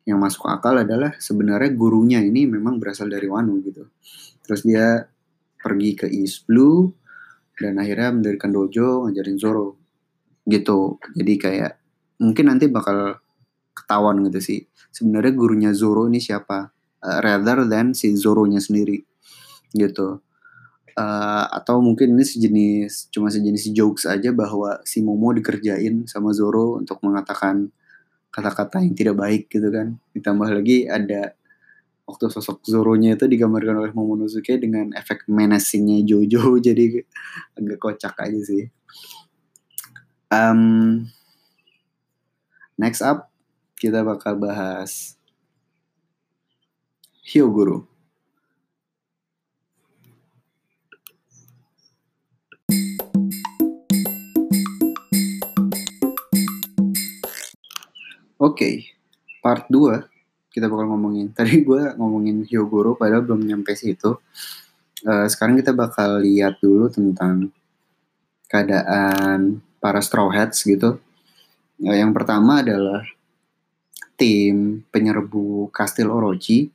yang 0.03 0.19
masuk 0.19 0.47
akal 0.47 0.83
adalah 0.83 1.15
sebenarnya 1.19 1.71
gurunya 1.75 2.19
ini 2.19 2.43
memang 2.47 2.79
berasal 2.79 3.07
dari 3.07 3.27
Wano 3.27 3.55
gitu. 3.63 3.87
Terus 4.43 4.61
dia 4.67 5.07
pergi 5.63 5.95
ke 5.95 6.07
East 6.11 6.43
Blue 6.43 6.91
dan 7.55 7.79
akhirnya 7.79 8.11
mendirikan 8.11 8.51
dojo 8.51 9.07
ngajarin 9.07 9.37
Zoro 9.39 9.79
gitu 10.43 10.99
jadi 11.15 11.33
kayak 11.39 11.73
mungkin 12.19 12.51
nanti 12.51 12.67
bakal 12.67 13.23
ketahuan 13.71 14.19
gitu 14.27 14.39
sih 14.43 14.59
sebenarnya 14.91 15.33
gurunya 15.33 15.71
Zoro 15.71 16.11
ini 16.11 16.19
siapa 16.19 16.67
uh, 16.99 17.19
rather 17.23 17.63
than 17.69 17.95
si 17.95 18.11
Zoro-nya 18.17 18.59
sendiri 18.59 18.99
gitu 19.71 20.19
uh, 20.97 21.45
atau 21.49 21.81
mungkin 21.81 22.17
ini 22.17 22.25
sejenis 22.25 23.13
cuma 23.13 23.29
sejenis 23.29 23.73
jokes 23.73 24.05
aja 24.05 24.29
bahwa 24.33 24.81
si 24.85 25.01
Momo 25.01 25.33
dikerjain 25.33 26.05
sama 26.05 26.33
Zoro 26.33 26.81
untuk 26.81 27.01
mengatakan 27.01 27.69
kata-kata 28.33 28.81
yang 28.81 28.97
tidak 28.97 29.15
baik 29.21 29.45
gitu 29.49 29.69
kan 29.69 30.01
ditambah 30.17 30.49
lagi 30.49 30.89
ada 30.89 31.37
waktu 32.03 32.27
sosok 32.27 32.67
Zoro-nya 32.67 33.15
itu 33.15 33.25
digambarkan 33.27 33.79
oleh 33.79 33.91
Momonosuke 33.95 34.59
dengan 34.59 34.91
efek 34.91 35.27
menacingnya 35.31 36.03
Jojo 36.03 36.57
jadi 36.65 37.03
agak 37.55 37.79
kocak 37.79 38.15
aja 38.19 38.39
sih. 38.43 38.67
Um, 40.33 41.05
next 42.75 43.05
up 43.05 43.29
kita 43.77 44.03
bakal 44.03 44.35
bahas 44.35 45.15
Hyogoro. 47.23 47.92
Oke, 58.43 58.91
part 59.39 59.71
2 59.71 60.51
kita 60.51 60.67
bakal 60.67 60.91
ngomongin. 60.91 61.31
Tadi 61.37 61.63
gue 61.63 61.95
ngomongin 61.95 62.43
Hyogoro 62.43 62.99
padahal 62.99 63.23
belum 63.23 63.39
nyampe 63.39 63.71
situ. 63.71 64.19
Uh, 65.07 65.31
sekarang 65.31 65.55
kita 65.55 65.71
bakal 65.71 66.19
lihat 66.19 66.59
dulu 66.59 66.91
tentang 66.91 67.55
keadaan 68.51 69.63
para 69.79 70.03
Straw 70.03 70.27
Hats 70.27 70.67
gitu. 70.67 70.99
Uh, 71.79 71.95
yang 71.95 72.11
pertama 72.11 72.59
adalah 72.59 73.07
tim 74.19 74.83
penyerbu 74.91 75.71
Kastil 75.71 76.11
Orochi. 76.11 76.67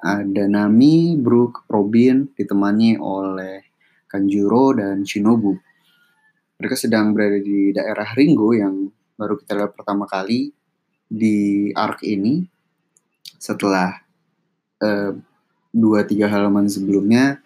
Ada 0.00 0.48
Nami, 0.48 1.20
Brook, 1.20 1.68
Robin 1.68 2.24
ditemani 2.32 2.96
oleh 2.96 3.68
Kanjuro 4.08 4.72
dan 4.72 5.04
Shinobu. 5.04 5.60
Mereka 6.56 6.72
sedang 6.72 7.12
berada 7.12 7.36
di 7.36 7.68
daerah 7.76 8.08
Ringo 8.16 8.56
yang 8.56 8.88
baru 9.12 9.36
kita 9.36 9.60
lihat 9.60 9.76
pertama 9.76 10.08
kali 10.08 10.56
di 11.06 11.70
arc 11.72 12.02
ini 12.02 12.42
setelah 13.38 13.94
uh, 14.82 15.14
dua 15.70 16.02
tiga 16.02 16.26
halaman 16.26 16.66
sebelumnya 16.66 17.38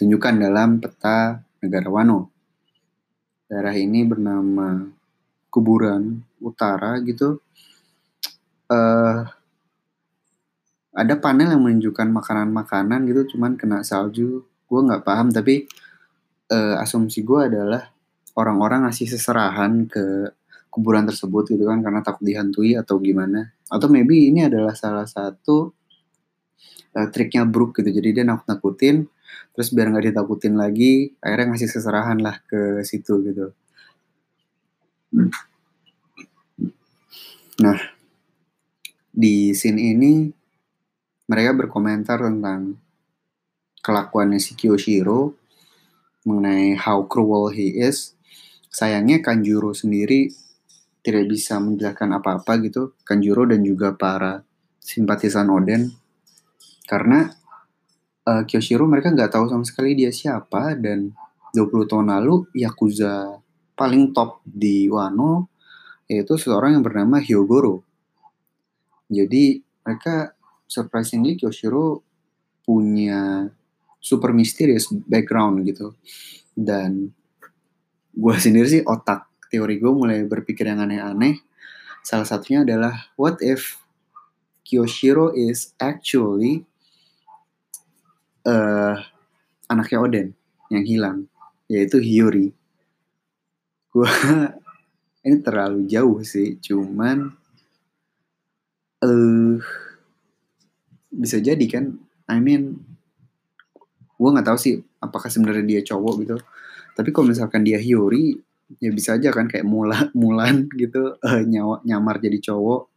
tunjukkan 0.00 0.34
dalam 0.40 0.80
peta 0.80 1.44
negara 1.60 1.92
Wano. 1.92 2.32
Daerah 3.50 3.74
ini 3.76 4.06
bernama 4.06 4.86
Kuburan 5.50 6.22
Utara 6.40 6.96
gitu. 7.02 7.42
Uh, 8.70 9.26
ada 10.94 11.14
panel 11.18 11.54
yang 11.54 11.62
menunjukkan 11.62 12.06
makanan-makanan 12.06 13.06
gitu, 13.10 13.34
cuman 13.34 13.58
kena 13.58 13.82
salju. 13.82 14.46
Gue 14.70 14.80
nggak 14.86 15.02
paham, 15.02 15.34
tapi 15.34 15.66
uh, 16.54 16.78
asumsi 16.78 17.26
gue 17.26 17.50
adalah 17.50 17.90
orang-orang 18.38 18.86
ngasih 18.86 19.10
seserahan 19.10 19.90
ke 19.90 20.30
kuburan 20.70 21.04
tersebut 21.04 21.50
gitu 21.50 21.66
kan 21.66 21.82
karena 21.82 22.00
takut 22.00 22.24
dihantui 22.24 22.78
atau 22.78 23.02
gimana. 23.02 23.52
Atau 23.66 23.90
maybe 23.90 24.30
ini 24.30 24.46
adalah 24.46 24.72
salah 24.78 25.04
satu 25.04 25.74
uh, 26.94 27.08
triknya 27.10 27.44
Brook 27.44 27.82
gitu. 27.82 27.90
Jadi 27.90 28.22
dia 28.22 28.24
nakut 28.24 28.46
nakutin 28.46 29.10
terus 29.50 29.74
biar 29.74 29.90
nggak 29.90 30.14
ditakutin 30.14 30.54
lagi 30.54 31.14
akhirnya 31.18 31.54
ngasih 31.54 31.70
seserahan 31.70 32.18
lah 32.22 32.38
ke 32.46 32.86
situ 32.86 33.18
gitu. 33.26 33.46
Nah 37.60 37.78
di 39.10 39.52
scene 39.52 39.82
ini 39.82 40.30
mereka 41.26 41.50
berkomentar 41.54 42.22
tentang 42.22 42.78
kelakuannya 43.82 44.38
si 44.38 44.54
Kyoshiro 44.54 45.34
mengenai 46.26 46.76
how 46.78 47.06
cruel 47.06 47.50
he 47.50 47.74
is. 47.74 48.14
Sayangnya 48.70 49.18
Kanjuro 49.18 49.74
sendiri 49.74 50.30
tidak 51.00 51.24
bisa 51.28 51.56
menjelaskan 51.60 52.16
apa-apa 52.20 52.60
gitu. 52.64 52.96
Kanjuro 53.04 53.48
dan 53.48 53.64
juga 53.64 53.96
para 53.96 54.44
simpatisan 54.80 55.48
Oden. 55.48 55.88
Karena 56.84 57.28
uh, 58.26 58.42
Kyoshiro 58.44 58.84
mereka 58.84 59.12
nggak 59.14 59.32
tahu 59.32 59.48
sama 59.48 59.64
sekali 59.64 59.96
dia 59.96 60.10
siapa 60.12 60.76
dan 60.76 61.12
20 61.54 61.90
tahun 61.90 62.06
lalu 62.14 62.50
Yakuza 62.54 63.38
paling 63.74 64.12
top 64.12 64.44
di 64.44 64.86
Wano 64.90 65.48
yaitu 66.10 66.34
seseorang 66.34 66.78
yang 66.78 66.84
bernama 66.84 67.22
Hyogoro. 67.22 67.86
Jadi 69.06 69.62
mereka 69.86 70.34
surprisingly 70.66 71.38
Kyoshiro 71.38 72.02
punya 72.66 73.46
super 74.02 74.34
misterius 74.34 74.90
background 74.90 75.62
gitu. 75.66 75.94
Dan 76.50 77.14
gue 78.10 78.34
sendiri 78.42 78.66
sih 78.66 78.82
otak 78.82 79.29
teori 79.50 79.82
gue 79.82 79.92
mulai 79.92 80.22
berpikir 80.24 80.70
yang 80.70 80.80
aneh-aneh. 80.80 81.42
Salah 82.06 82.24
satunya 82.24 82.62
adalah 82.64 83.10
what 83.18 83.42
if 83.44 83.76
Kyoshiro 84.64 85.34
is 85.34 85.74
actually 85.82 86.62
uh, 88.46 88.94
anaknya 89.66 89.98
Oden 89.98 90.28
yang 90.70 90.86
hilang 90.86 91.18
yaitu 91.66 91.98
Hiyori. 91.98 92.54
Gue 93.90 94.06
ini 95.26 95.36
terlalu 95.42 95.90
jauh 95.90 96.22
sih 96.22 96.56
cuman 96.62 97.34
uh, 99.02 99.54
bisa 101.10 101.42
jadi 101.42 101.66
kan? 101.66 101.98
I 102.30 102.38
mean 102.38 102.78
gue 104.14 104.30
nggak 104.30 104.46
tahu 104.46 104.58
sih 104.60 104.74
apakah 105.02 105.26
sebenarnya 105.26 105.66
dia 105.66 105.80
cowok 105.82 106.14
gitu. 106.22 106.36
Tapi 106.94 107.10
kalau 107.10 107.26
misalkan 107.34 107.66
dia 107.66 107.82
Hyori 107.82 108.38
ya 108.78 108.90
bisa 108.94 109.18
aja 109.18 109.34
kan 109.34 109.50
kayak 109.50 109.66
Mulan 109.66 110.12
Mulan 110.20 110.70
gitu 110.78 111.18
uh, 111.18 111.42
nyawa 111.42 111.82
nyamar 111.82 112.22
jadi 112.22 112.38
cowok. 112.38 112.92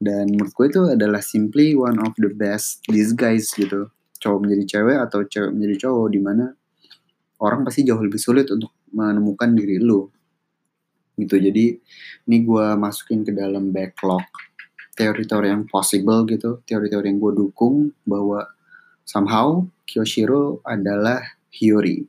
Dan 0.00 0.32
menurut 0.32 0.52
gue 0.56 0.66
itu 0.72 0.82
adalah 0.96 1.20
simply 1.20 1.76
one 1.76 2.00
of 2.00 2.16
the 2.16 2.32
best 2.32 2.84
disguise 2.88 3.52
gitu. 3.52 3.88
Cowok 4.20 4.48
menjadi 4.48 4.64
cewek 4.76 4.98
atau 5.00 5.24
cewek 5.24 5.52
menjadi 5.52 5.88
cowok 5.88 6.08
di 6.12 6.20
mana 6.20 6.44
orang 7.40 7.64
pasti 7.64 7.84
jauh 7.84 8.00
lebih 8.00 8.20
sulit 8.20 8.48
untuk 8.52 8.72
menemukan 8.92 9.52
diri 9.52 9.80
lu. 9.80 10.08
Gitu 11.16 11.36
jadi 11.36 11.76
ini 12.28 12.36
gue 12.44 12.66
masukin 12.80 13.24
ke 13.24 13.32
dalam 13.32 13.72
backlog 13.72 14.24
teori-teori 14.96 15.48
yang 15.48 15.64
possible 15.68 16.28
gitu 16.28 16.60
teori-teori 16.68 17.08
yang 17.08 17.20
gue 17.20 17.32
dukung 17.32 17.88
bahwa 18.04 18.44
somehow 19.04 19.64
Kyoshiro 19.88 20.62
adalah 20.62 21.18
Hiyori. 21.50 22.06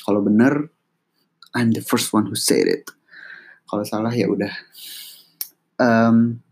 Kalau 0.00 0.20
benar, 0.24 0.73
I'm 1.54 1.70
the 1.70 1.80
first 1.80 2.10
one 2.10 2.26
who 2.26 2.34
said 2.34 2.66
it. 2.66 2.90
Kalau 3.70 3.86
salah 3.86 4.10
ya 4.10 4.26
udah. 4.26 4.50
Um, 5.78 6.42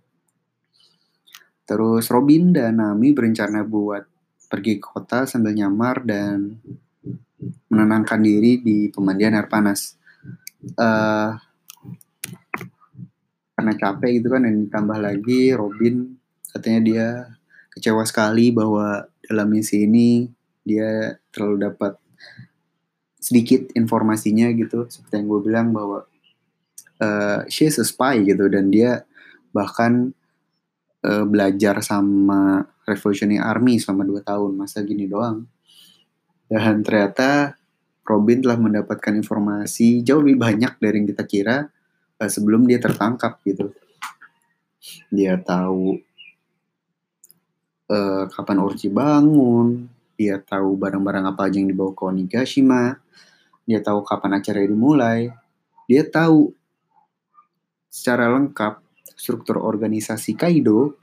terus 1.66 2.06
Robin 2.10 2.54
dan 2.54 2.78
Nami 2.78 3.10
berencana 3.10 3.66
buat 3.66 4.06
pergi 4.46 4.78
ke 4.78 4.86
kota 4.86 5.26
sambil 5.26 5.54
nyamar 5.54 6.06
dan 6.06 6.62
menenangkan 7.66 8.22
diri 8.22 8.62
di 8.62 8.88
pemandian 8.94 9.34
air 9.34 9.50
panas. 9.50 9.98
Uh, 10.78 11.34
karena 13.58 13.78
capek 13.78 14.22
gitu 14.22 14.28
kan 14.30 14.42
dan 14.42 14.66
ditambah 14.66 14.98
lagi 14.98 15.54
Robin 15.54 16.18
katanya 16.50 16.80
dia 16.82 17.08
kecewa 17.74 18.02
sekali 18.02 18.50
bahwa 18.50 19.06
dalam 19.22 19.48
misi 19.50 19.86
ini 19.86 20.26
dia 20.66 21.18
terlalu 21.30 21.70
dapat 21.70 22.01
sedikit 23.22 23.70
informasinya 23.78 24.50
gitu. 24.50 24.90
Seperti 24.90 25.22
yang 25.22 25.30
gue 25.30 25.40
bilang 25.46 25.70
bahwa 25.70 26.02
uh, 26.98 27.46
she's 27.46 27.78
a 27.78 27.86
spy 27.86 28.18
gitu 28.26 28.50
dan 28.50 28.74
dia 28.74 29.06
bahkan 29.54 30.10
uh, 31.06 31.22
belajar 31.22 31.78
sama 31.86 32.66
Revolutionary 32.82 33.38
Army 33.38 33.78
selama 33.78 34.02
dua 34.02 34.20
tahun 34.26 34.58
masa 34.58 34.82
gini 34.82 35.06
doang. 35.06 35.46
Dan 36.50 36.82
ternyata 36.82 37.54
Robin 38.02 38.42
telah 38.42 38.58
mendapatkan 38.58 39.14
informasi 39.14 40.02
jauh 40.02 40.20
lebih 40.20 40.42
banyak 40.42 40.82
dari 40.82 40.98
yang 40.98 41.08
kita 41.14 41.24
kira 41.24 41.70
uh, 42.18 42.30
sebelum 42.30 42.66
dia 42.66 42.82
tertangkap 42.82 43.38
gitu. 43.46 43.70
Dia 45.14 45.38
tahu 45.38 46.02
uh, 47.86 48.26
kapan 48.26 48.56
Orochi 48.58 48.90
bangun, 48.90 49.86
dia 50.22 50.38
tahu 50.38 50.78
barang-barang 50.78 51.34
apa 51.34 51.50
aja 51.50 51.58
yang 51.58 51.74
dibawa 51.74 51.90
ke 51.98 52.02
Onigashima, 52.06 53.02
dia 53.66 53.82
tahu 53.82 54.06
kapan 54.06 54.38
acara 54.38 54.62
dimulai, 54.62 55.34
dia 55.90 56.06
tahu 56.06 56.54
secara 57.90 58.30
lengkap 58.30 58.78
struktur 59.18 59.58
organisasi 59.58 60.38
Kaido, 60.38 60.94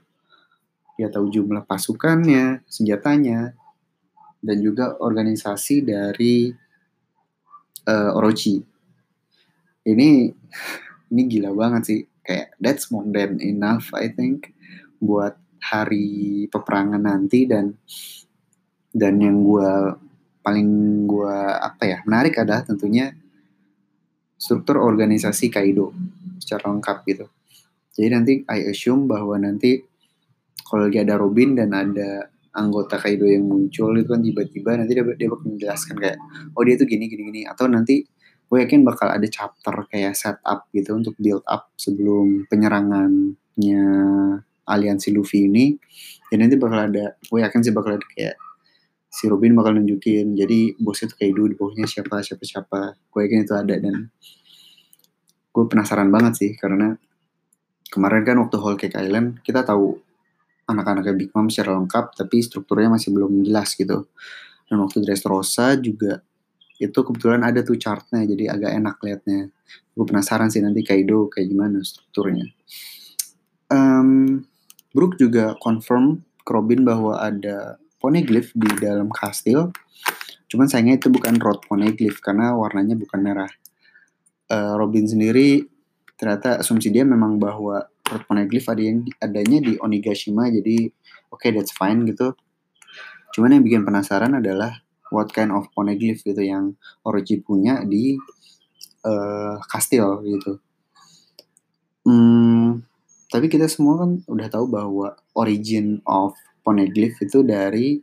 dia 0.96 1.12
tahu 1.12 1.28
jumlah 1.28 1.68
pasukannya, 1.68 2.64
senjatanya, 2.64 3.52
dan 4.40 4.56
juga 4.64 4.96
organisasi 4.96 5.84
dari 5.84 6.48
uh, 7.84 8.16
Orochi. 8.16 8.56
Ini 9.84 10.08
ini 11.12 11.22
gila 11.28 11.52
banget 11.52 11.82
sih, 11.84 12.00
kayak 12.24 12.56
that's 12.56 12.88
more 12.88 13.04
than 13.04 13.36
enough 13.44 13.92
I 13.92 14.08
think 14.08 14.56
buat 14.96 15.36
hari 15.60 16.48
peperangan 16.48 17.04
nanti 17.04 17.44
dan 17.44 17.76
dan 18.90 19.22
yang 19.22 19.42
gue 19.46 19.70
paling 20.40 20.68
gue 21.06 21.36
apa 21.60 21.84
ya 21.86 21.98
menarik 22.08 22.40
adalah 22.40 22.64
tentunya 22.64 23.12
struktur 24.40 24.80
organisasi 24.80 25.52
Kaido 25.52 25.92
secara 26.40 26.72
lengkap 26.72 26.98
gitu. 27.04 27.26
Jadi 27.92 28.08
nanti 28.08 28.32
I 28.48 28.72
assume 28.72 29.04
bahwa 29.04 29.36
nanti 29.36 29.84
kalau 30.64 30.88
lagi 30.88 31.04
ada 31.04 31.20
Robin 31.20 31.52
dan 31.52 31.76
ada 31.76 32.32
anggota 32.56 32.96
Kaido 32.96 33.28
yang 33.28 33.44
muncul 33.44 33.92
itu 34.00 34.08
kan 34.08 34.24
tiba-tiba 34.24 34.80
nanti 34.80 34.96
dia, 34.96 35.04
dia 35.04 35.28
bakal 35.28 35.46
menjelaskan 35.54 35.96
kayak 36.00 36.18
oh 36.56 36.62
dia 36.64 36.74
tuh 36.80 36.88
gini 36.88 37.06
gini 37.06 37.22
gini 37.28 37.42
atau 37.44 37.68
nanti 37.68 38.02
gue 38.50 38.58
yakin 38.58 38.82
bakal 38.82 39.06
ada 39.06 39.28
chapter 39.30 39.86
kayak 39.86 40.16
setup 40.18 40.66
gitu 40.74 40.98
untuk 40.98 41.14
build 41.20 41.44
up 41.46 41.70
sebelum 41.78 42.50
penyerangannya 42.50 43.84
aliansi 44.66 45.14
Luffy 45.14 45.46
ini 45.46 45.78
ya 46.32 46.36
nanti 46.40 46.58
bakal 46.58 46.90
ada 46.90 47.14
gue 47.14 47.38
yakin 47.38 47.60
sih 47.62 47.70
bakal 47.70 48.00
ada 48.00 48.06
kayak 48.10 48.34
si 49.10 49.26
Robin 49.26 49.58
bakal 49.58 49.74
nunjukin. 49.76 50.38
Jadi 50.38 50.78
bosnya 50.78 51.10
tuh 51.10 51.18
kayak 51.18 51.32
dulu 51.34 51.46
di 51.50 51.56
siapa 51.84 52.22
siapa 52.22 52.44
siapa. 52.46 52.80
Gue 53.10 53.26
yakin 53.26 53.42
itu 53.42 53.54
ada 53.58 53.74
dan 53.74 54.08
gue 55.50 55.64
penasaran 55.66 56.08
banget 56.14 56.32
sih 56.38 56.50
karena 56.54 56.94
kemarin 57.90 58.22
kan 58.22 58.38
waktu 58.38 58.56
Whole 58.62 58.78
Cake 58.78 58.94
Island 58.94 59.42
kita 59.42 59.66
tahu 59.66 59.98
anak-anaknya 60.70 61.18
Big 61.18 61.34
Mom 61.34 61.50
secara 61.50 61.74
lengkap 61.74 62.14
tapi 62.14 62.38
strukturnya 62.38 62.86
masih 62.94 63.10
belum 63.10 63.42
jelas 63.42 63.74
gitu. 63.74 64.06
Dan 64.70 64.78
waktu 64.78 65.02
Dressrosa 65.02 65.74
juga 65.74 66.22
itu 66.78 66.94
kebetulan 66.94 67.42
ada 67.42 67.60
tuh 67.66 67.76
chartnya 67.76 68.22
jadi 68.22 68.54
agak 68.54 68.70
enak 68.78 68.96
liatnya. 69.02 69.40
Gue 69.92 70.06
penasaran 70.06 70.48
sih 70.48 70.62
nanti 70.62 70.86
Kaido 70.86 71.26
kayak 71.26 71.50
gimana 71.50 71.82
strukturnya. 71.82 72.46
Um, 73.66 74.46
Brook 74.94 75.18
juga 75.18 75.58
confirm 75.58 76.22
ke 76.46 76.50
Robin 76.50 76.86
bahwa 76.86 77.18
ada 77.18 77.78
poneglyph 78.00 78.50
di 78.56 78.70
dalam 78.80 79.12
kastil. 79.12 79.70
Cuman 80.50 80.66
sayangnya 80.66 80.98
itu 80.98 81.08
bukan 81.12 81.38
rod 81.38 81.62
poneglyph 81.68 82.18
karena 82.18 82.56
warnanya 82.56 82.98
bukan 82.98 83.20
merah. 83.22 83.52
Uh, 84.50 84.74
Robin 84.74 85.06
sendiri 85.06 85.62
ternyata 86.18 86.58
asumsi 86.58 86.90
dia 86.90 87.06
memang 87.06 87.38
bahwa 87.38 87.86
rod 88.10 88.22
poneglyph 88.26 88.66
ada 88.66 88.82
yang 88.82 89.06
adanya 89.22 89.62
di 89.62 89.78
Onigashima 89.78 90.50
jadi 90.50 90.90
oke 91.30 91.38
okay, 91.38 91.54
that's 91.54 91.70
fine 91.70 92.02
gitu. 92.08 92.34
Cuman 93.30 93.54
yang 93.54 93.62
bikin 93.62 93.86
penasaran 93.86 94.34
adalah 94.34 94.82
what 95.14 95.30
kind 95.30 95.54
of 95.54 95.70
poneglyph 95.70 96.26
gitu 96.26 96.42
yang 96.42 96.74
Orochi 97.06 97.38
punya 97.38 97.86
di 97.86 98.18
uh, 99.06 99.58
kastil 99.70 100.26
gitu. 100.26 100.58
Hmm, 102.02 102.82
tapi 103.30 103.46
kita 103.46 103.70
semua 103.70 104.02
kan 104.02 104.18
udah 104.26 104.48
tahu 104.50 104.66
bahwa 104.66 105.14
origin 105.38 106.02
of 106.08 106.34
poneglyph 106.62 107.20
itu 107.22 107.42
dari 107.42 108.00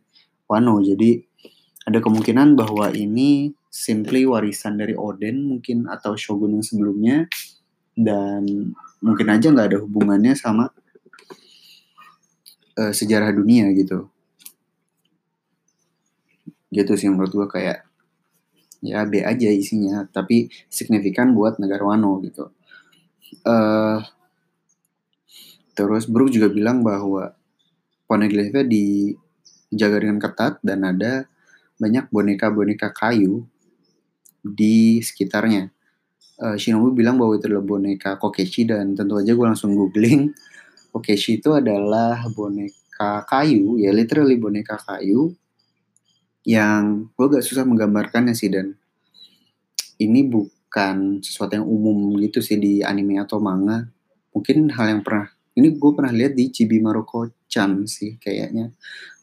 Wano. 0.48 0.80
Jadi 0.84 1.20
ada 1.88 2.00
kemungkinan 2.04 2.60
bahwa 2.60 2.92
ini 2.92 3.56
simply 3.72 4.28
warisan 4.28 4.80
dari 4.80 4.98
Oden 4.98 5.48
mungkin 5.48 5.88
atau 5.88 6.18
shogun 6.18 6.60
yang 6.60 6.66
sebelumnya 6.66 7.30
dan 7.94 8.74
mungkin 9.00 9.28
aja 9.30 9.54
nggak 9.54 9.68
ada 9.76 9.80
hubungannya 9.84 10.34
sama 10.34 10.74
uh, 12.80 12.94
sejarah 12.94 13.32
dunia 13.32 13.70
gitu. 13.78 14.10
Gitu 16.74 16.92
sih 17.00 17.08
menurut 17.08 17.32
gue 17.32 17.48
kayak 17.48 17.88
ya 18.84 19.08
B 19.10 19.26
aja 19.26 19.50
isinya 19.50 20.06
tapi 20.10 20.54
signifikan 20.70 21.32
buat 21.34 21.58
negara 21.62 21.86
Wano 21.86 22.20
gitu. 22.22 22.52
Uh, 23.44 24.04
Terus 25.78 26.10
Brook 26.10 26.34
juga 26.34 26.50
bilang 26.50 26.82
bahwa 26.82 27.37
poneglyphnya 28.08 28.64
dijaga 28.64 29.98
dengan 30.02 30.18
ketat 30.24 30.54
dan 30.64 30.88
ada 30.88 31.28
banyak 31.78 32.10
boneka-boneka 32.10 32.96
kayu 32.96 33.46
di 34.42 35.04
sekitarnya. 35.04 35.70
uh, 36.42 36.56
Shinobu 36.58 36.94
bilang 36.94 37.18
bahwa 37.20 37.38
itu 37.38 37.50
adalah 37.50 37.66
boneka 37.66 38.18
Kokeshi 38.18 38.70
dan 38.70 38.94
tentu 38.94 39.18
aja 39.18 39.34
gue 39.34 39.46
langsung 39.46 39.74
googling 39.74 40.32
Kokeshi 40.94 41.42
itu 41.42 41.54
adalah 41.54 42.22
boneka 42.34 43.26
kayu 43.26 43.78
ya 43.82 43.94
literally 43.94 44.38
boneka 44.38 44.78
kayu 44.82 45.34
yang 46.48 47.12
gue 47.12 47.26
gak 47.28 47.44
susah 47.44 47.68
menggambarkannya 47.68 48.32
sih 48.32 48.48
dan 48.48 48.78
ini 49.98 50.30
bukan 50.30 51.20
sesuatu 51.26 51.58
yang 51.58 51.68
umum 51.68 52.16
gitu 52.22 52.40
sih 52.40 52.56
di 52.56 52.86
anime 52.86 53.20
atau 53.20 53.42
manga 53.42 53.90
mungkin 54.32 54.70
hal 54.72 54.94
yang 54.94 55.02
pernah 55.02 55.37
ini 55.58 55.74
gue 55.74 55.92
pernah 55.98 56.14
lihat 56.14 56.38
di 56.38 56.54
Chibi 56.54 56.78
Maroko 56.78 57.26
Chan 57.50 57.90
sih 57.90 58.22
kayaknya. 58.22 58.72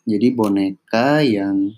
Jadi 0.04 0.26
boneka 0.34 1.22
yang 1.22 1.72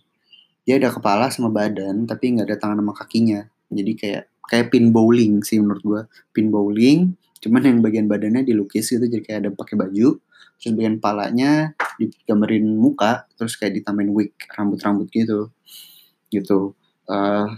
dia 0.67 0.81
ada 0.81 0.91
kepala 0.91 1.31
sama 1.31 1.53
badan 1.53 2.09
tapi 2.09 2.35
nggak 2.35 2.49
ada 2.49 2.57
tangan 2.59 2.81
sama 2.81 2.95
kakinya. 2.97 3.45
Jadi 3.69 3.93
kayak 3.95 4.25
kayak 4.49 4.67
pin 4.73 4.91
bowling 4.91 5.45
sih 5.45 5.61
menurut 5.61 5.83
gue 5.83 6.03
pin 6.31 6.49
bowling 6.49 7.19
cuman 7.43 7.63
yang 7.63 7.79
bagian 7.85 8.07
badannya 8.07 8.47
dilukis 8.47 8.95
gitu 8.95 9.03
jadi 9.07 9.23
kayak 9.23 9.39
ada 9.45 9.51
pakai 9.53 9.75
baju 9.77 10.23
terus 10.57 10.73
bagian 10.73 10.97
palanya 11.03 11.77
digambarin 12.01 12.65
muka 12.65 13.29
terus 13.37 13.61
kayak 13.61 13.81
ditambahin 13.81 14.13
wig 14.13 14.33
rambut-rambut 14.57 15.09
gitu. 15.13 15.53
Gitu. 16.33 16.73
Uh, 17.07 17.49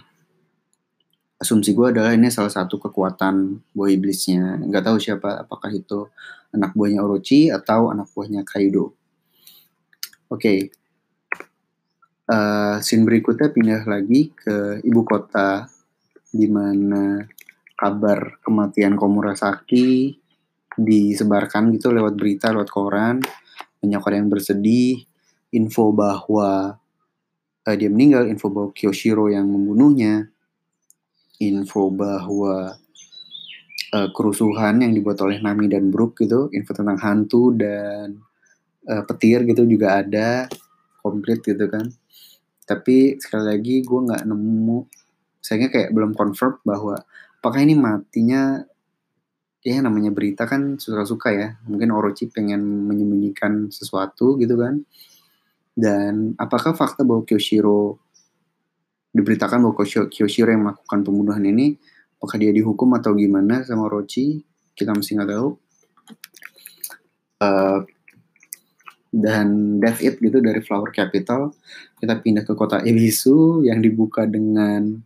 asumsi 1.39 1.73
gue 1.73 1.95
adalah 1.95 2.13
ini 2.15 2.29
salah 2.29 2.51
satu 2.51 2.83
kekuatan 2.83 3.63
buah 3.71 3.91
iblisnya 3.95 4.59
nggak 4.59 4.85
tahu 4.91 4.97
siapa 4.99 5.47
apakah 5.47 5.71
itu 5.71 6.11
anak 6.51 6.75
buahnya 6.75 7.01
Orochi 7.01 7.49
atau 7.55 7.95
anak 7.95 8.11
buahnya 8.11 8.43
Kaido 8.43 8.93
oke 10.29 10.39
okay. 10.39 10.59
uh, 12.27 12.83
scene 12.83 13.07
berikutnya 13.07 13.55
pindah 13.55 13.83
lagi 13.87 14.35
ke 14.35 14.83
ibu 14.83 15.07
kota 15.07 15.71
di 16.35 16.51
mana 16.51 17.25
kabar 17.79 18.43
kematian 18.43 18.99
Komurasaki 18.99 20.19
disebarkan 20.79 21.75
gitu 21.75 21.91
lewat 21.91 22.15
berita, 22.15 22.55
lewat 22.55 22.71
koran. 22.71 23.19
Banyak 23.83 24.01
orang 24.03 24.19
yang 24.25 24.31
bersedih. 24.31 25.03
Info 25.55 25.91
bahwa 25.91 26.77
uh, 27.65 27.77
dia 27.79 27.91
meninggal, 27.91 28.29
info 28.29 28.53
bahwa 28.53 28.71
Kyoshiro 28.77 29.33
yang 29.33 29.49
membunuhnya, 29.49 30.29
info 31.39 31.89
bahwa 31.95 32.75
uh, 33.95 34.09
kerusuhan 34.11 34.83
yang 34.83 34.93
dibuat 34.93 35.19
oleh 35.23 35.39
Nami 35.39 35.71
dan 35.71 35.89
Brook 35.89 36.19
gitu, 36.19 36.51
info 36.51 36.75
tentang 36.75 36.99
hantu 36.99 37.55
dan 37.55 38.19
uh, 38.91 39.03
petir 39.07 39.47
gitu 39.47 39.65
juga 39.65 40.03
ada, 40.03 40.51
komplit 41.01 41.41
gitu 41.47 41.71
kan. 41.71 41.87
Tapi 42.69 43.17
sekali 43.17 43.45
lagi 43.55 43.81
gue 43.81 44.01
nggak 44.13 44.29
nemu, 44.29 44.79
sayangnya 45.41 45.71
kayak 45.73 45.91
belum 45.95 46.13
confirm 46.13 46.61
bahwa 46.67 47.01
apakah 47.41 47.61
ini 47.65 47.79
matinya 47.79 48.61
ya 49.63 49.85
namanya 49.85 50.13
berita 50.13 50.45
kan 50.45 50.77
suka-suka 50.77 51.33
ya. 51.33 51.49
Mungkin 51.65 51.89
Orochi 51.95 52.29
pengen 52.29 52.89
menyembunyikan 52.89 53.73
sesuatu 53.73 54.37
gitu 54.37 54.59
kan. 54.59 54.85
Dan 55.79 56.35
apakah 56.35 56.75
fakta 56.75 57.07
bahwa 57.07 57.23
Kyoshiro 57.23 58.08
diberitakan 59.13 59.65
bahwa 59.65 59.75
Kyoshiro 60.09 60.51
yang 60.53 60.69
melakukan 60.69 61.01
pembunuhan 61.05 61.45
ini 61.45 61.77
apakah 62.19 62.37
dia 62.37 62.51
dihukum 62.51 62.93
atau 62.99 63.15
gimana 63.15 63.63
sama 63.63 63.87
Orochi? 63.87 64.43
Kita 64.75 64.95
masih 64.95 65.19
nggak 65.19 65.31
tahu. 65.31 65.49
Uh, 67.39 67.87
dan 69.15 69.79
that's 69.81 70.03
it 70.05 70.19
gitu 70.21 70.43
dari 70.43 70.61
Flower 70.61 70.91
Capital 70.93 71.55
kita 71.99 72.19
pindah 72.21 72.45
ke 72.45 72.53
kota 72.53 72.83
Ebisu 72.85 73.65
yang 73.65 73.81
dibuka 73.81 74.29
dengan 74.29 75.01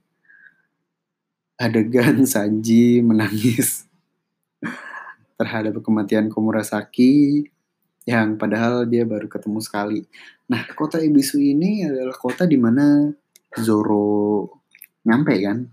adegan 1.56 2.26
Sanji 2.32 3.00
menangis 3.00 3.86
terhadap 5.38 5.78
kematian 5.80 6.28
Komurasaki 6.28 7.46
yang 8.02 8.34
padahal 8.34 8.82
dia 8.82 9.06
baru 9.06 9.30
ketemu 9.30 9.62
sekali. 9.62 10.02
Nah, 10.50 10.66
kota 10.74 10.98
Ibisu 10.98 11.38
ini 11.38 11.86
adalah 11.86 12.18
kota 12.18 12.50
di 12.50 12.58
mana 12.58 13.14
Zoro 13.60 14.48
nyampe 15.04 15.34
kan. 15.42 15.68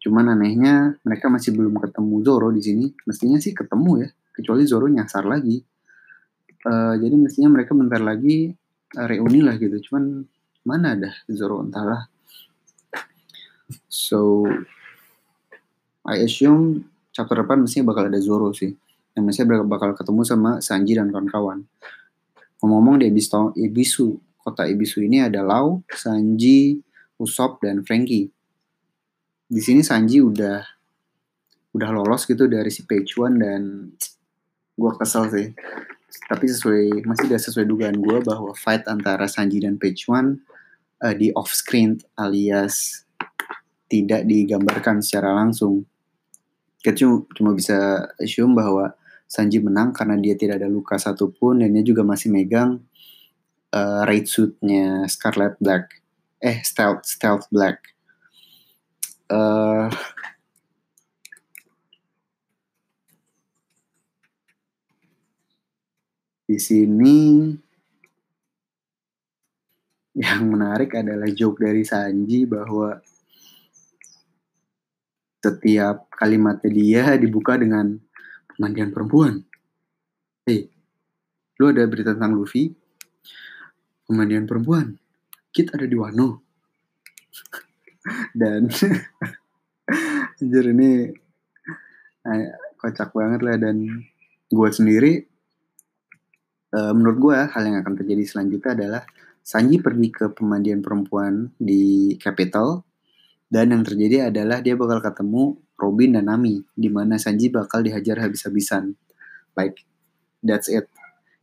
Cuman 0.00 0.32
anehnya 0.32 0.96
mereka 1.04 1.28
masih 1.28 1.52
belum 1.52 1.76
ketemu 1.76 2.14
Zoro 2.24 2.48
di 2.52 2.62
sini. 2.64 2.86
Mestinya 3.04 3.36
sih 3.36 3.52
ketemu 3.52 4.04
ya, 4.04 4.08
kecuali 4.32 4.64
Zoro 4.64 4.88
nyasar 4.88 5.28
lagi. 5.28 5.60
Uh, 6.60 6.92
jadi 7.00 7.16
mestinya 7.16 7.56
mereka 7.56 7.72
bentar 7.72 8.00
lagi 8.00 8.52
uh, 8.96 9.06
reuni 9.08 9.40
lah 9.40 9.56
gitu. 9.56 9.76
Cuman 9.88 10.24
mana 10.64 10.96
ada 10.96 11.12
Zoro 11.28 11.64
entahlah. 11.64 12.08
So 13.88 14.44
I 16.04 16.24
assume 16.24 16.88
chapter 17.12 17.44
depan 17.44 17.64
mestinya 17.64 17.92
bakal 17.92 18.08
ada 18.08 18.20
Zoro 18.20 18.52
sih. 18.56 18.72
Yang 19.16 19.24
mestinya 19.24 19.60
bakal 19.68 19.92
ketemu 19.92 20.20
sama 20.24 20.50
Sanji 20.64 20.96
dan 20.96 21.12
kawan-kawan. 21.12 21.64
Ngomong-ngomong 22.60 23.00
di 23.00 23.08
Ibisu, 23.08 24.20
kota 24.36 24.68
Ibisu 24.68 25.00
ini 25.00 25.24
ada 25.24 25.40
Lau, 25.40 25.80
Sanji, 25.88 26.76
Usopp, 27.20 27.60
dan 27.60 27.84
Frankie. 27.84 28.32
Di 29.46 29.60
sini 29.60 29.84
Sanji 29.84 30.24
udah 30.24 30.64
udah 31.70 31.88
lolos 31.92 32.26
gitu 32.26 32.50
dari 32.50 32.72
si 32.72 32.82
Pechuan 32.88 33.38
dan 33.38 33.92
gue 34.74 34.92
kesel 34.96 35.28
sih. 35.28 35.48
Tapi 36.26 36.44
sesuai 36.48 37.06
masih 37.06 37.30
udah 37.30 37.40
sesuai 37.40 37.66
dugaan 37.68 37.98
gue 38.00 38.18
bahwa 38.24 38.56
fight 38.56 38.88
antara 38.88 39.28
Sanji 39.28 39.62
dan 39.62 39.76
Pechuan 39.76 40.40
uh, 41.04 41.14
di 41.14 41.30
off 41.36 41.52
screen 41.52 42.00
alias 42.18 43.04
tidak 43.90 44.24
digambarkan 44.26 45.02
secara 45.02 45.34
langsung 45.34 45.82
kita 46.80 47.04
cuma, 47.04 47.16
cuma 47.36 47.50
bisa 47.52 48.08
assume 48.16 48.56
bahwa 48.56 48.96
Sanji 49.30 49.62
menang 49.62 49.94
karena 49.94 50.18
dia 50.18 50.34
tidak 50.34 50.58
ada 50.58 50.66
luka 50.66 50.98
satupun 50.98 51.62
dan 51.62 51.70
dia 51.70 51.86
juga 51.86 52.02
masih 52.02 52.34
megang 52.34 52.82
uh, 53.70 54.02
raid 54.02 54.26
suitnya 54.26 55.06
Scarlet 55.06 55.54
Black 55.62 55.99
eh 56.40 56.64
stealth 56.64 57.04
stealth 57.04 57.46
black 57.52 57.80
uh, 59.28 59.92
di 66.50 66.58
sini 66.58 67.18
yang 70.20 70.52
menarik 70.52 70.92
adalah 70.98 71.32
joke 71.32 71.64
dari 71.64 71.80
Sanji 71.86 72.44
bahwa 72.44 73.00
setiap 75.40 76.12
kalimatnya 76.12 76.68
dia 76.68 77.04
dibuka 77.16 77.56
dengan 77.56 77.96
pemandian 78.52 78.92
perempuan. 78.92 79.40
Hei, 80.44 80.68
lu 81.56 81.72
ada 81.72 81.88
berita 81.88 82.12
tentang 82.12 82.36
Luffy? 82.36 82.76
Pemandian 84.04 84.44
perempuan. 84.44 84.99
Kit 85.50 85.74
ada 85.74 85.86
di 85.86 85.96
Wano. 85.98 86.42
Dan 88.40 88.70
anjir 90.40 90.64
ini 90.72 91.10
eh, 92.24 92.48
kocak 92.80 93.12
banget 93.12 93.40
lah 93.44 93.60
dan 93.60 94.06
gue 94.48 94.68
sendiri 94.72 95.20
uh, 96.72 96.96
menurut 96.96 97.18
gue 97.20 97.36
hal 97.44 97.62
yang 97.68 97.76
akan 97.84 97.94
terjadi 98.00 98.24
selanjutnya 98.24 98.72
adalah 98.72 99.02
Sanji 99.40 99.80
pergi 99.82 100.08
ke 100.08 100.32
pemandian 100.32 100.80
perempuan 100.80 101.52
di 101.60 102.14
Capital 102.16 102.84
dan 103.50 103.74
yang 103.74 103.82
terjadi 103.82 104.30
adalah 104.30 104.62
dia 104.62 104.78
bakal 104.78 105.02
ketemu 105.02 105.58
Robin 105.74 106.14
dan 106.14 106.30
Nami, 106.30 106.62
di 106.76 106.86
mana 106.86 107.16
Sanji 107.16 107.50
bakal 107.50 107.82
dihajar 107.82 108.20
habis-habisan. 108.22 108.94
Like, 109.58 109.82
that's 110.44 110.70
it. 110.70 110.86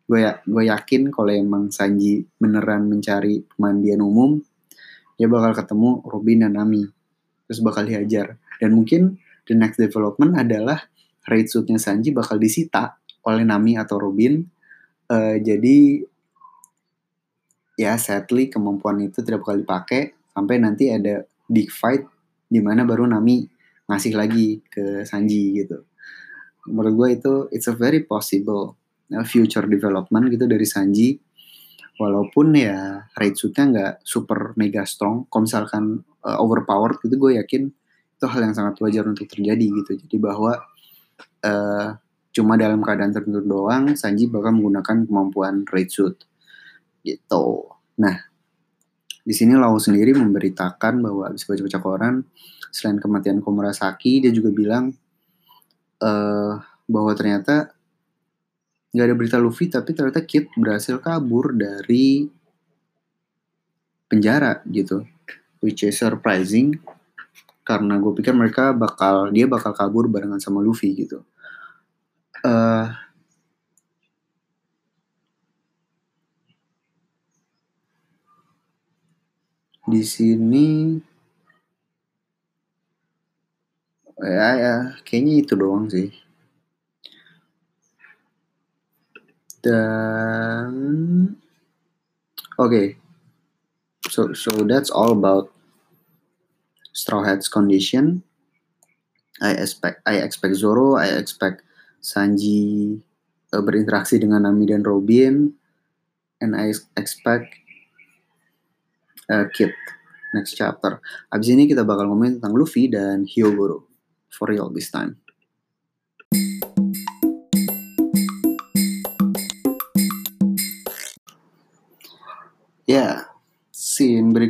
Gue 0.08 0.24
ya, 0.24 0.40
gue 0.48 0.64
yakin 0.72 1.12
kalau 1.12 1.36
emang 1.36 1.68
Sanji 1.68 2.24
beneran 2.40 2.88
mencari 2.88 3.44
pemandian 3.44 4.00
umum, 4.00 4.40
dia 5.20 5.28
bakal 5.28 5.52
ketemu 5.52 6.00
Robin 6.08 6.48
dan 6.48 6.56
Nami. 6.56 6.88
Terus 7.44 7.60
bakal 7.60 7.84
dihajar. 7.92 8.40
Dan 8.64 8.72
mungkin 8.72 9.20
the 9.44 9.56
next 9.56 9.76
development 9.76 10.40
adalah 10.40 10.88
raid 11.28 11.52
suitnya 11.52 11.76
Sanji 11.76 12.16
bakal 12.16 12.40
disita 12.40 13.04
oleh 13.28 13.44
Nami 13.44 13.76
atau 13.76 14.00
Robin. 14.00 14.40
Uh, 15.12 15.36
jadi 15.44 16.08
ya 17.76 18.00
sadly 18.00 18.48
kemampuan 18.48 19.04
itu 19.04 19.20
tidak 19.22 19.44
bakal 19.44 19.60
dipakai 19.60 20.16
sampai 20.32 20.56
nanti 20.58 20.88
ada 20.88 21.28
big 21.52 21.68
fight 21.68 22.08
di 22.48 22.64
mana 22.64 22.88
baru 22.88 23.04
Nami 23.12 23.44
ngasih 23.92 24.16
lagi 24.16 24.64
ke 24.72 25.04
Sanji 25.04 25.52
gitu. 25.60 25.84
Menurut 26.72 26.94
gue 26.96 27.10
itu 27.20 27.34
it's 27.52 27.68
a 27.68 27.76
very 27.76 28.08
possible 28.08 28.77
future 29.24 29.66
development 29.66 30.32
gitu 30.32 30.46
dari 30.48 30.68
Sanji. 30.68 31.20
Walaupun 31.98 32.54
ya 32.54 33.10
raid 33.18 33.34
suitnya 33.34 33.66
nggak 33.66 33.94
super 34.06 34.54
mega 34.54 34.86
strong, 34.86 35.26
kalau 35.34 35.50
misalkan 35.50 36.06
uh, 36.22 36.38
overpowered 36.38 37.02
gitu 37.02 37.18
gue 37.18 37.42
yakin 37.42 37.74
itu 38.18 38.26
hal 38.26 38.42
yang 38.46 38.54
sangat 38.54 38.78
wajar 38.82 39.06
untuk 39.10 39.26
terjadi 39.26 39.66
gitu. 39.66 39.98
Jadi 40.06 40.18
bahwa 40.22 40.62
uh, 41.42 41.88
cuma 42.30 42.54
dalam 42.54 42.86
keadaan 42.86 43.10
tertentu 43.10 43.42
doang 43.42 43.98
Sanji 43.98 44.30
bakal 44.30 44.54
menggunakan 44.54 45.10
kemampuan 45.10 45.66
raid 45.66 45.90
suit 45.90 46.22
gitu. 47.02 47.66
Nah, 47.98 48.14
di 49.26 49.34
sini 49.34 49.58
Lau 49.58 49.82
sendiri 49.82 50.14
memberitakan 50.14 51.02
bahwa 51.02 51.34
habis 51.34 51.50
baca-baca 51.50 51.80
koran, 51.82 52.16
selain 52.70 53.02
kematian 53.02 53.42
Komurasaki 53.42 54.22
dia 54.22 54.30
juga 54.30 54.54
bilang 54.54 54.94
uh, 56.04 56.54
bahwa 56.86 57.12
ternyata 57.18 57.74
nggak 58.98 59.14
ada 59.14 59.16
berita 59.16 59.38
Luffy 59.38 59.70
tapi 59.70 59.94
ternyata 59.94 60.26
Kid 60.26 60.50
berhasil 60.58 60.98
kabur 60.98 61.54
dari 61.54 62.26
penjara 64.10 64.66
gitu. 64.66 65.06
Which 65.62 65.86
is 65.86 66.02
surprising 66.02 66.82
karena 67.62 68.02
gue 68.02 68.10
pikir 68.18 68.34
mereka 68.34 68.74
bakal 68.74 69.30
dia 69.30 69.46
bakal 69.46 69.78
kabur 69.78 70.10
barengan 70.10 70.42
sama 70.42 70.66
Luffy 70.66 70.98
gitu. 70.98 71.22
Uh, 72.42 72.90
di 79.88 80.04
sini 80.04 81.00
ya 84.20 84.50
ya 84.60 84.76
kayaknya 85.06 85.34
itu 85.46 85.54
doang 85.56 85.88
sih 85.88 86.12
dan 89.68 90.72
oke 92.56 92.72
okay. 92.72 92.88
so 94.08 94.32
so 94.32 94.64
that's 94.64 94.88
all 94.88 95.12
about 95.12 95.52
Straw 96.96 97.28
Hats 97.28 97.52
condition 97.52 98.24
I 99.44 99.60
expect 99.60 100.00
I 100.08 100.24
expect 100.24 100.56
Zoro 100.56 100.96
I 100.96 101.20
expect 101.20 101.68
Sanji 102.00 102.96
uh, 103.52 103.64
berinteraksi 103.64 104.16
dengan 104.16 104.48
Nami 104.48 104.72
dan 104.72 104.88
Robin 104.88 105.52
and 106.40 106.52
I 106.56 106.72
expect 106.96 107.52
uh, 109.28 109.46
Kid 109.52 109.76
next 110.36 110.56
chapter. 110.56 111.00
Abis 111.32 111.52
ini 111.52 111.66
kita 111.68 111.84
bakal 111.88 112.10
ngomongin 112.10 112.40
tentang 112.40 112.56
Luffy 112.56 112.92
dan 112.92 113.26
Hyogoro 113.26 113.88
for 114.32 114.52
real 114.52 114.70
this 114.72 114.92
time. 114.92 115.18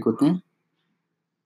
Berikutnya. 0.07 0.39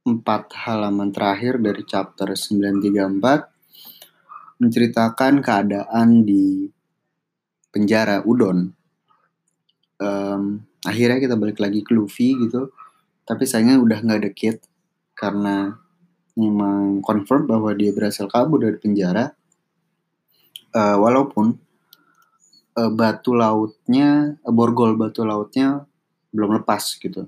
Empat 0.05 0.53
halaman 0.53 1.09
terakhir 1.09 1.57
dari 1.57 1.81
chapter 1.81 2.37
934 2.37 4.61
menceritakan 4.61 5.41
keadaan 5.41 6.21
di 6.21 6.69
penjara 7.73 8.21
Udon. 8.21 8.69
Um, 9.97 10.61
akhirnya 10.85 11.17
kita 11.17 11.33
balik 11.37 11.57
lagi 11.57 11.81
ke 11.81 11.97
Luffy 11.97 12.37
gitu. 12.37 12.69
Tapi 13.25 13.49
sayangnya 13.49 13.81
udah 13.81 13.97
nggak 13.97 14.19
ada 14.21 14.29
Kid 14.29 14.61
karena 15.17 15.73
memang 16.37 17.01
confirm 17.01 17.49
bahwa 17.49 17.73
dia 17.73 17.89
berhasil 17.89 18.29
kabur 18.29 18.61
dari 18.61 18.77
penjara. 18.77 19.33
Uh, 20.69 21.01
walaupun 21.01 21.57
uh, 22.77 22.93
batu 22.93 23.33
lautnya, 23.33 24.37
uh, 24.45 24.53
borgol 24.53 24.93
batu 24.97 25.25
lautnya 25.25 25.89
belum 26.29 26.61
lepas 26.61 27.01
gitu. 27.01 27.25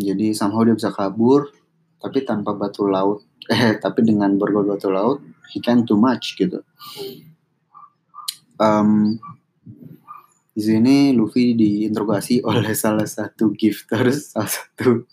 Jadi 0.00 0.32
somehow 0.32 0.64
dia 0.64 0.72
bisa 0.72 0.88
kabur, 0.88 1.52
tapi 2.00 2.24
tanpa 2.24 2.56
batu 2.56 2.88
laut, 2.88 3.20
eh 3.52 3.76
tapi 3.76 4.00
dengan 4.00 4.32
borgol 4.40 4.64
batu 4.64 4.88
laut, 4.88 5.20
he 5.52 5.60
can 5.60 5.84
too 5.84 6.00
much 6.00 6.40
gitu. 6.40 6.64
Um, 8.60 9.16
di 10.50 10.62
sini 10.64 10.96
Luffy 11.12 11.52
diinterogasi 11.56 12.42
oleh 12.50 12.72
salah 12.72 13.06
satu 13.06 13.52
gifters, 13.52 14.26
salah 14.32 14.48
satu 14.48 15.04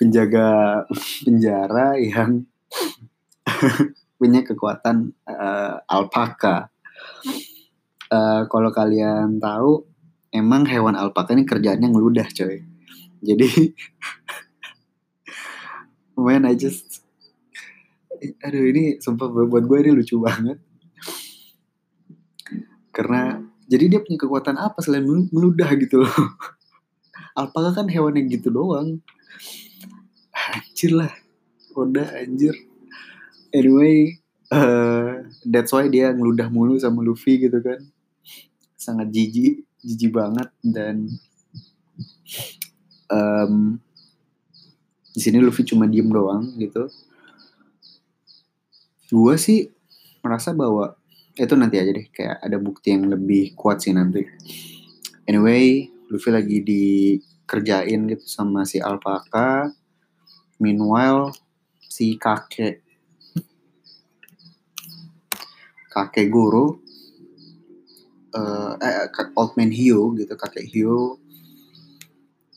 penjaga 0.00 0.82
penjara 1.22 2.00
yang 2.00 2.48
punya 4.18 4.40
kekuatan 4.44 5.12
uh, 5.28 5.80
alpaka. 5.84 6.72
Uh, 8.10 8.42
kalau 8.50 8.74
kalian 8.74 9.38
tahu 9.38 9.86
emang 10.34 10.66
hewan 10.66 10.98
alpaka 10.98 11.30
ini 11.30 11.46
kerjaannya 11.46 11.88
ngeludah 11.94 12.26
coy 12.34 12.58
jadi 13.20 13.76
man 16.16 16.44
I 16.48 16.56
just 16.56 17.04
aduh 18.44 18.64
ini 18.68 19.00
sumpah 19.00 19.32
buat 19.32 19.64
gue 19.64 19.78
ini 19.80 19.90
lucu 19.96 20.20
banget. 20.20 20.60
Karena 22.92 23.40
jadi 23.70 23.96
dia 23.96 24.00
punya 24.04 24.18
kekuatan 24.20 24.56
apa 24.60 24.82
selain 24.84 25.06
meludah 25.06 25.72
gitu 25.80 26.04
loh? 26.04 26.12
Alpaka 27.38 27.80
kan 27.80 27.86
hewan 27.88 28.18
yang 28.18 28.28
gitu 28.28 28.52
doang? 28.52 29.00
Anjir 30.34 30.92
lah 30.92 31.12
udah 31.72 32.12
anjir. 32.20 32.52
Anyway 33.54 34.20
uh, 34.52 35.24
that's 35.48 35.72
why 35.72 35.88
dia 35.88 36.12
ngeludah 36.12 36.52
mulu 36.52 36.76
sama 36.76 37.00
Luffy 37.00 37.40
gitu 37.40 37.56
kan. 37.64 37.80
Sangat 38.76 39.08
jijik 39.14 39.64
jijik 39.80 40.12
banget 40.12 40.52
dan 40.60 41.08
um, 43.10 43.76
di 45.10 45.20
sini 45.20 45.42
Luffy 45.42 45.66
cuma 45.66 45.90
diem 45.90 46.06
doang 46.06 46.46
gitu. 46.56 46.86
Gue 49.10 49.34
sih 49.36 49.66
merasa 50.22 50.54
bahwa 50.54 50.94
itu 51.34 51.54
nanti 51.58 51.76
aja 51.82 51.90
deh 51.90 52.06
kayak 52.14 52.38
ada 52.40 52.56
bukti 52.62 52.94
yang 52.94 53.10
lebih 53.10 53.52
kuat 53.58 53.82
sih 53.82 53.90
nanti. 53.90 54.22
Anyway, 55.26 55.90
Luffy 56.10 56.30
lagi 56.30 56.58
dikerjain 56.62 58.06
gitu 58.10 58.26
sama 58.26 58.62
si 58.64 58.78
Alpaka. 58.78 59.70
Meanwhile, 60.62 61.34
si 61.90 62.16
kakek 62.16 62.80
kakek 65.90 66.30
guru 66.30 66.80
uh, 68.32 68.72
eh, 68.80 69.10
old 69.36 69.52
man 69.58 69.68
Hio 69.68 70.14
gitu 70.16 70.32
kakek 70.38 70.64
Hio 70.70 71.19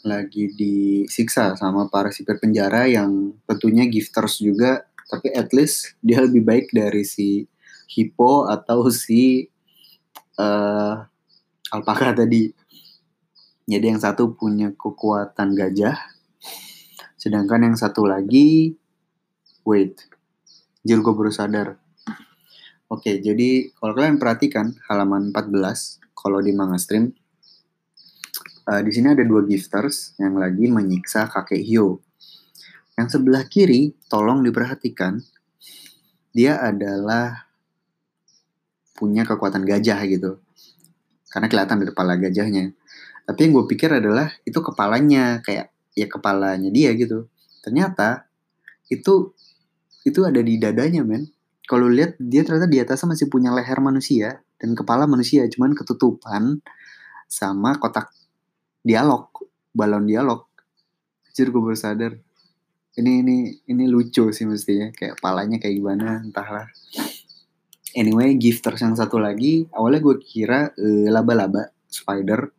lagi 0.04 0.52
disiksa 0.52 1.56
sama 1.56 1.88
para 1.88 2.12
sipir 2.12 2.36
penjara 2.38 2.86
yang 2.92 3.32
tentunya 3.48 3.88
gifters 3.88 4.44
juga 4.44 4.84
tapi 5.08 5.32
at 5.32 5.52
least 5.56 5.96
dia 6.04 6.24
lebih 6.24 6.44
baik 6.44 6.72
dari 6.76 7.08
si 7.08 7.48
Hippo 7.88 8.50
atau 8.50 8.90
si 8.90 9.46
uh, 10.40 10.96
alpaka 11.70 12.26
tadi. 12.26 12.50
Jadi 13.64 13.86
yang 13.86 14.02
satu 14.02 14.36
punya 14.36 14.76
kekuatan 14.76 15.56
gajah 15.56 15.96
sedangkan 17.16 17.72
yang 17.72 17.78
satu 17.80 18.04
lagi 18.04 18.76
wait 19.64 19.96
jir 20.84 21.00
gue 21.00 21.14
baru 21.16 21.32
sadar. 21.32 21.80
Oke, 22.92 23.24
jadi 23.24 23.72
kalau 23.80 23.96
kalian 23.96 24.20
perhatikan 24.20 24.76
halaman 24.92 25.32
14 25.32 26.04
kalau 26.12 26.44
di 26.44 26.52
manga 26.52 26.76
stream 26.76 27.16
uh, 28.68 28.82
di 28.82 28.92
sini 28.92 29.12
ada 29.12 29.24
dua 29.24 29.44
gifters 29.44 30.16
yang 30.20 30.40
lagi 30.40 30.68
menyiksa 30.68 31.28
kakek 31.28 31.64
Hyo. 31.64 32.00
Yang 32.94 33.20
sebelah 33.20 33.44
kiri, 33.50 33.98
tolong 34.06 34.46
diperhatikan, 34.46 35.18
dia 36.30 36.62
adalah 36.62 37.50
punya 38.94 39.26
kekuatan 39.26 39.66
gajah 39.66 40.00
gitu. 40.06 40.38
Karena 41.28 41.50
kelihatan 41.50 41.82
dari 41.82 41.90
kepala 41.90 42.14
gajahnya. 42.22 42.74
Tapi 43.24 43.40
yang 43.42 43.52
gue 43.58 43.66
pikir 43.66 43.90
adalah 43.90 44.30
itu 44.46 44.60
kepalanya, 44.62 45.42
kayak 45.42 45.74
ya 45.98 46.06
kepalanya 46.06 46.70
dia 46.70 46.94
gitu. 46.94 47.26
Ternyata 47.66 48.30
itu 48.92 49.34
itu 50.04 50.20
ada 50.28 50.44
di 50.44 50.60
dadanya 50.60 51.02
men 51.02 51.32
kalau 51.64 51.88
lihat 51.88 52.20
dia 52.20 52.44
ternyata 52.44 52.68
di 52.68 52.78
atasnya 52.84 53.16
masih 53.16 53.32
punya 53.32 53.56
leher 53.56 53.80
manusia 53.80 54.44
dan 54.60 54.76
kepala 54.76 55.08
manusia 55.08 55.48
cuman 55.48 55.72
ketutupan 55.72 56.60
sama 57.32 57.80
kotak 57.80 58.12
dialog 58.84 59.32
balon 59.74 60.06
dialog. 60.06 60.46
Jujur 61.34 61.50
gue 61.50 61.62
baru 61.72 61.78
sadar. 61.80 62.14
Ini 62.94 63.26
ini 63.26 63.38
ini 63.66 63.84
lucu 63.90 64.30
sih 64.30 64.46
mestinya. 64.46 64.94
Kayak 64.94 65.18
palanya 65.18 65.58
kayak 65.58 65.76
gimana 65.82 66.22
entahlah. 66.22 66.70
Anyway 67.98 68.38
gifters 68.38 68.86
yang 68.86 68.94
satu 68.94 69.18
lagi 69.18 69.66
awalnya 69.74 70.02
gue 70.04 70.16
kira 70.22 70.70
eh, 70.78 71.10
laba-laba 71.10 71.74
spider. 71.90 72.54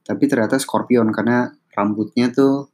Tapi 0.00 0.24
ternyata 0.30 0.56
scorpion 0.56 1.12
karena 1.12 1.52
rambutnya 1.76 2.32
tuh 2.32 2.72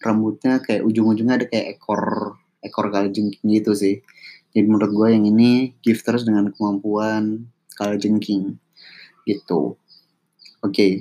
rambutnya 0.00 0.62
kayak 0.62 0.86
ujung-ujungnya 0.86 1.34
ada 1.40 1.46
kayak 1.50 1.76
ekor 1.76 2.36
ekor 2.62 2.92
kalajengking 2.94 3.42
gitu 3.42 3.74
sih. 3.74 4.04
Jadi 4.54 4.66
menurut 4.66 4.90
gue 4.94 5.08
yang 5.14 5.24
ini 5.26 5.74
gifters 5.82 6.22
dengan 6.22 6.54
kemampuan 6.54 7.50
kalajengking. 7.74 8.58
Gitu. 9.26 9.78
Oke, 10.60 10.74
okay. 10.74 10.92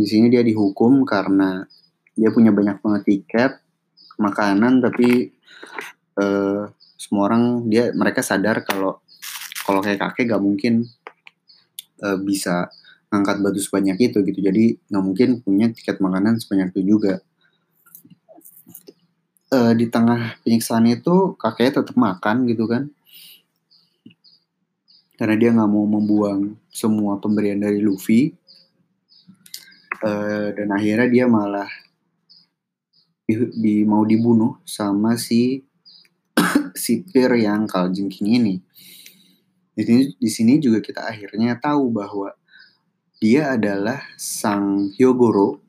Di 0.00 0.06
sini 0.08 0.32
dia 0.32 0.40
dihukum 0.40 1.04
karena 1.04 1.68
dia 2.16 2.32
punya 2.32 2.48
banyak 2.50 2.80
banget 2.80 3.02
tiket 3.04 3.52
makanan 4.16 4.80
tapi 4.80 5.36
uh, 6.16 6.72
semua 6.96 7.28
orang 7.28 7.68
dia 7.68 7.92
mereka 7.92 8.24
sadar 8.24 8.64
kalau 8.64 9.04
kalau 9.64 9.84
kayak 9.84 10.00
kakek 10.00 10.32
gak 10.32 10.42
mungkin 10.42 10.88
uh, 12.00 12.16
bisa 12.16 12.72
ngangkat 13.10 13.36
batu 13.42 13.60
sebanyak 13.60 13.98
itu 14.10 14.22
gitu. 14.22 14.40
Jadi 14.40 14.78
nggak 14.86 15.04
mungkin 15.04 15.28
punya 15.42 15.66
tiket 15.74 15.98
makanan 15.98 16.38
sebanyak 16.38 16.70
itu 16.72 16.96
juga. 16.96 17.20
Uh, 19.50 19.74
di 19.74 19.90
tengah 19.90 20.38
penyiksaan 20.46 20.86
itu 20.86 21.34
kakeknya 21.34 21.82
tetap 21.82 21.98
makan 21.98 22.46
gitu 22.46 22.70
kan. 22.70 22.86
Karena 25.18 25.34
dia 25.36 25.50
nggak 25.50 25.70
mau 25.70 25.84
membuang 25.90 26.54
semua 26.70 27.18
pemberian 27.18 27.58
dari 27.58 27.82
Luffy 27.82 28.30
uh, 30.04 30.48
dan 30.52 30.68
akhirnya 30.72 31.08
dia 31.08 31.26
malah 31.30 31.68
di, 33.24 33.34
di 33.54 33.74
mau 33.86 34.02
dibunuh 34.02 34.58
sama 34.66 35.14
si 35.14 35.62
sipir 36.82 37.30
yang 37.38 37.68
kaljengking 37.68 38.28
ini. 38.40 38.54
Di 39.70 39.82
sini, 39.86 40.02
di 40.18 40.30
sini 40.30 40.52
juga 40.58 40.82
kita 40.82 41.06
akhirnya 41.06 41.56
tahu 41.56 41.94
bahwa 41.94 42.34
dia 43.20 43.54
adalah 43.54 44.00
sang 44.16 44.90
Hyogoro, 44.96 45.60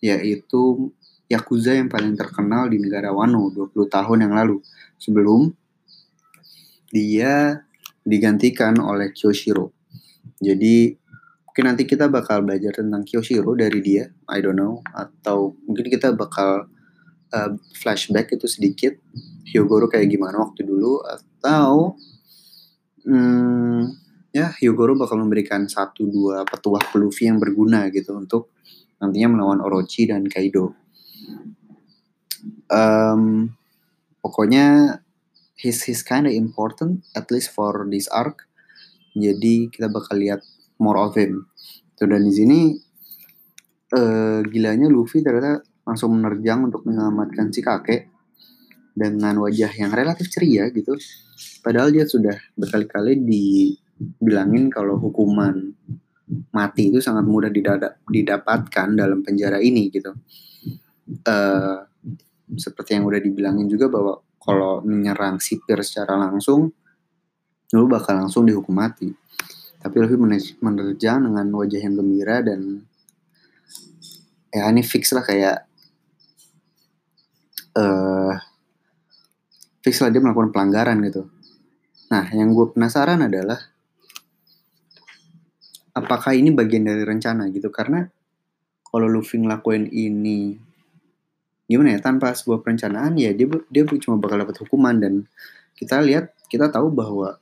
yaitu 0.00 0.90
Yakuza 1.28 1.72
yang 1.76 1.88
paling 1.88 2.16
terkenal 2.16 2.68
di 2.68 2.76
negara 2.76 3.12
Wano 3.12 3.48
20 3.52 3.72
tahun 3.88 4.18
yang 4.28 4.34
lalu. 4.36 4.60
Sebelum 5.00 5.52
dia 6.92 7.64
digantikan 8.04 8.76
oleh 8.80 9.10
Kyoshiro. 9.16 9.72
Jadi 10.38 10.92
mungkin 11.54 11.70
nanti 11.70 11.86
kita 11.86 12.10
bakal 12.10 12.42
belajar 12.42 12.82
tentang 12.82 13.06
Kyoshiro 13.06 13.54
dari 13.54 13.78
dia, 13.78 14.10
I 14.26 14.42
don't 14.42 14.58
know, 14.58 14.82
atau 14.90 15.54
mungkin 15.70 15.86
kita 15.86 16.10
bakal 16.10 16.66
uh, 17.30 17.50
flashback 17.78 18.34
itu 18.34 18.50
sedikit 18.50 18.98
Hyogoro 19.46 19.86
kayak 19.86 20.10
gimana 20.10 20.42
waktu 20.42 20.66
dulu 20.66 21.06
atau 21.06 21.94
hmm, 23.06 23.86
ya 24.34 24.50
Hyogoro 24.50 24.98
bakal 24.98 25.22
memberikan 25.22 25.70
satu 25.70 26.10
dua 26.10 26.42
petuah 26.42 26.82
Luffy 26.98 27.30
yang 27.30 27.38
berguna 27.38 27.86
gitu 27.94 28.18
untuk 28.18 28.50
nantinya 28.98 29.38
melawan 29.38 29.62
Orochi 29.62 30.10
dan 30.10 30.26
Kaido. 30.26 30.74
Um, 32.66 33.54
pokoknya 34.26 34.98
he's 35.54 35.86
he's 35.86 36.02
kinda 36.02 36.34
important 36.34 37.06
at 37.14 37.30
least 37.30 37.54
for 37.54 37.86
this 37.86 38.10
arc. 38.10 38.50
Jadi 39.14 39.70
kita 39.70 39.86
bakal 39.86 40.18
lihat 40.18 40.42
more 40.80 40.98
of 40.98 41.14
him. 41.14 41.46
Tuh 41.94 42.06
dan 42.10 42.26
di 42.26 42.32
sini 42.34 42.58
uh, 43.94 44.40
gilanya 44.46 44.90
Luffy 44.90 45.22
ternyata 45.22 45.62
langsung 45.84 46.16
menerjang 46.16 46.72
untuk 46.72 46.82
menyelamatkan 46.88 47.52
si 47.52 47.60
kakek 47.60 48.08
dengan 48.94 49.42
wajah 49.42 49.70
yang 49.74 49.90
relatif 49.90 50.30
ceria 50.30 50.70
gitu. 50.70 50.94
Padahal 51.60 51.90
dia 51.90 52.06
sudah 52.06 52.34
berkali-kali 52.54 53.18
dibilangin 53.20 54.70
kalau 54.70 54.96
hukuman 55.02 55.74
mati 56.54 56.88
itu 56.88 57.04
sangat 57.04 57.26
mudah 57.26 57.52
didapatkan 58.08 58.88
dalam 58.96 59.20
penjara 59.20 59.60
ini 59.60 59.92
gitu. 59.92 60.14
Uh, 61.26 61.84
seperti 62.56 62.96
yang 62.96 63.04
udah 63.04 63.20
dibilangin 63.20 63.68
juga 63.68 63.92
bahwa 63.92 64.24
kalau 64.40 64.80
menyerang 64.84 65.40
sipir 65.40 65.80
secara 65.80 66.20
langsung, 66.20 66.68
lu 67.72 67.86
bakal 67.88 68.24
langsung 68.24 68.44
dihukum 68.44 68.76
mati. 68.76 69.08
Tapi 69.84 69.96
lebih 70.00 70.16
menerjang 70.64 71.28
dengan 71.28 71.46
wajah 71.52 71.80
yang 71.84 71.94
gembira 72.00 72.40
dan 72.40 72.88
ya 74.48 74.64
ini 74.72 74.80
fix 74.80 75.12
lah 75.12 75.20
kayak 75.20 75.68
uh, 77.76 78.32
fix 79.84 80.00
lah 80.00 80.08
dia 80.08 80.24
melakukan 80.24 80.56
pelanggaran 80.56 81.04
gitu. 81.04 81.28
Nah, 82.08 82.32
yang 82.32 82.56
gue 82.56 82.72
penasaran 82.72 83.20
adalah 83.20 83.60
apakah 85.92 86.32
ini 86.32 86.50
bagian 86.50 86.88
dari 86.88 87.04
rencana 87.04 87.46
gitu 87.52 87.68
karena 87.68 88.08
kalau 88.88 89.06
Luffy 89.06 89.38
ngelakuin 89.38 89.90
ini 89.90 90.58
gimana 91.64 91.96
ya 91.96 92.00
tanpa 92.02 92.34
sebuah 92.36 92.60
perencanaan 92.60 93.16
ya 93.16 93.32
dia 93.32 93.48
dia 93.72 93.82
cuma 93.88 94.20
bakal 94.20 94.42
dapat 94.42 94.56
hukuman 94.60 95.00
dan 95.00 95.24
kita 95.78 96.02
lihat 96.04 96.34
kita 96.52 96.68
tahu 96.68 96.92
bahwa 96.92 97.40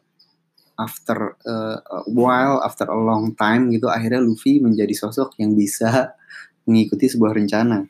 after 0.81 1.37
a 1.45 2.03
while 2.09 2.61
after 2.65 2.89
a 2.89 2.97
long 2.97 3.37
time 3.37 3.69
gitu 3.71 3.89
akhirnya 3.93 4.21
Luffy 4.25 4.59
menjadi 4.59 4.93
sosok 4.97 5.37
yang 5.39 5.53
bisa 5.53 6.17
mengikuti 6.67 7.11
sebuah 7.11 7.35
rencana. 7.35 7.87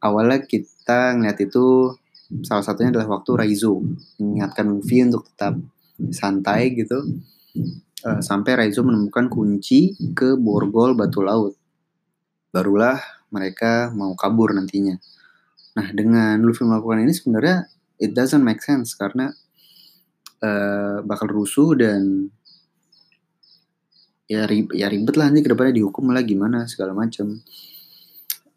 Awalnya 0.00 0.44
kita 0.44 1.16
ngeliat 1.16 1.38
itu 1.40 1.96
salah 2.42 2.64
satunya 2.64 2.92
adalah 2.94 3.20
waktu 3.20 3.30
Raizo 3.38 3.82
mengingatkan 4.18 4.66
Luffy 4.68 5.04
untuk 5.04 5.28
tetap 5.32 5.56
santai 6.12 6.74
gitu. 6.76 7.00
Uh, 8.04 8.20
sampai 8.20 8.54
Raizo 8.60 8.84
menemukan 8.84 9.32
kunci 9.32 9.96
ke 10.12 10.36
borgol 10.36 10.94
batu 10.94 11.24
laut. 11.24 11.56
Barulah 12.52 13.00
mereka 13.32 13.90
mau 13.92 14.12
kabur 14.14 14.52
nantinya. 14.52 14.96
Nah 15.76 15.88
dengan 15.92 16.40
Luffy 16.44 16.64
melakukan 16.64 17.04
ini 17.04 17.12
sebenarnya 17.12 17.68
it 18.00 18.12
doesn't 18.12 18.44
make 18.44 18.60
sense 18.60 18.92
karena 18.96 19.32
uh, 20.46 21.02
bakal 21.02 21.26
rusuh 21.26 21.74
dan 21.74 22.30
ya 24.30 24.46
ribet, 24.46 24.78
ya 24.78 24.86
ribet 24.86 25.14
lah 25.18 25.26
nanti 25.30 25.42
ke 25.42 25.50
depannya 25.50 25.74
dihukum 25.74 26.14
lah 26.14 26.22
gimana 26.22 26.70
segala 26.70 26.94
macam 26.94 27.42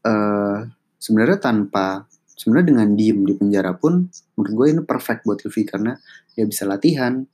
uh, 0.05 0.57
sebenarnya 1.01 1.41
tanpa 1.41 2.05
sebenarnya 2.37 2.77
dengan 2.77 2.87
diem 2.93 3.19
di 3.25 3.33
penjara 3.33 3.73
pun 3.73 4.05
menurut 4.37 4.53
gue 4.53 4.67
ini 4.77 4.81
perfect 4.85 5.25
buat 5.25 5.41
Luffy 5.41 5.65
karena 5.65 5.97
dia 6.37 6.45
bisa 6.45 6.69
latihan 6.69 7.25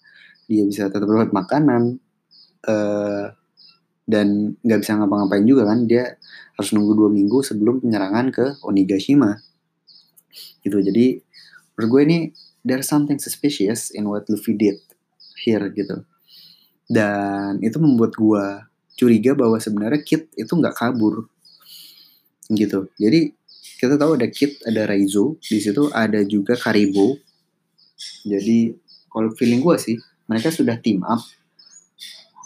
dia 0.47 0.63
bisa 0.63 0.87
tetap 0.87 1.09
dapat 1.09 1.33
makanan 1.33 1.97
uh, 2.69 3.25
dan 4.05 4.53
nggak 4.61 4.79
bisa 4.85 4.97
ngapa-ngapain 4.97 5.45
juga 5.45 5.65
kan. 5.65 5.89
Dia 5.89 6.13
harus 6.55 6.69
nunggu 6.71 6.93
dua 6.93 7.09
minggu 7.09 7.41
sebelum 7.41 7.81
penyerangan 7.81 8.29
ke 8.29 8.45
Onigashima. 8.61 9.41
Gitu 10.61 10.77
jadi 10.81 11.21
menurut 11.75 11.89
gue 11.89 12.01
ini 12.05 12.17
there's 12.65 12.89
something 12.89 13.21
suspicious 13.21 13.93
in 13.93 14.09
what 14.09 14.25
Luffy 14.25 14.57
did 14.57 14.81
here 15.37 15.61
gitu. 15.69 16.01
Dan 16.89 17.61
itu 17.61 17.77
membuat 17.77 18.17
gue 18.17 18.45
curiga 18.97 19.37
bahwa 19.37 19.61
sebenarnya 19.61 20.01
Kid 20.01 20.33
itu 20.33 20.49
nggak 20.49 20.73
kabur 20.73 21.29
gitu. 22.49 22.89
Jadi 22.97 23.37
kita 23.77 24.01
tahu 24.01 24.17
ada 24.17 24.27
Kit, 24.33 24.57
ada 24.65 24.89
Raizo, 24.89 25.37
di 25.37 25.61
situ 25.61 25.93
ada 25.93 26.25
juga 26.25 26.57
Karibo. 26.57 27.21
Jadi 28.25 28.73
kalau 29.13 29.29
feeling 29.37 29.61
gue 29.61 29.77
sih, 29.77 29.95
mereka 30.25 30.49
sudah 30.49 30.81
team 30.81 31.05
up. 31.05 31.21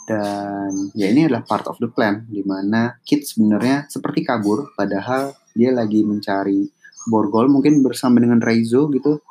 Dan 0.09 0.89
ya 0.97 1.05
ini 1.13 1.29
adalah 1.29 1.45
part 1.45 1.69
of 1.69 1.77
the 1.77 1.87
plan 1.87 2.25
di 2.25 2.41
mana 2.41 2.97
Kit 3.05 3.23
sebenarnya 3.23 3.85
seperti 3.87 4.25
kabur 4.25 4.73
padahal 4.73 5.37
dia 5.53 5.69
lagi 5.69 6.01
mencari 6.01 6.65
borgol 7.05 7.45
mungkin 7.45 7.85
bersama 7.85 8.17
dengan 8.17 8.41
Raizo 8.41 8.89
gitu 8.89 9.21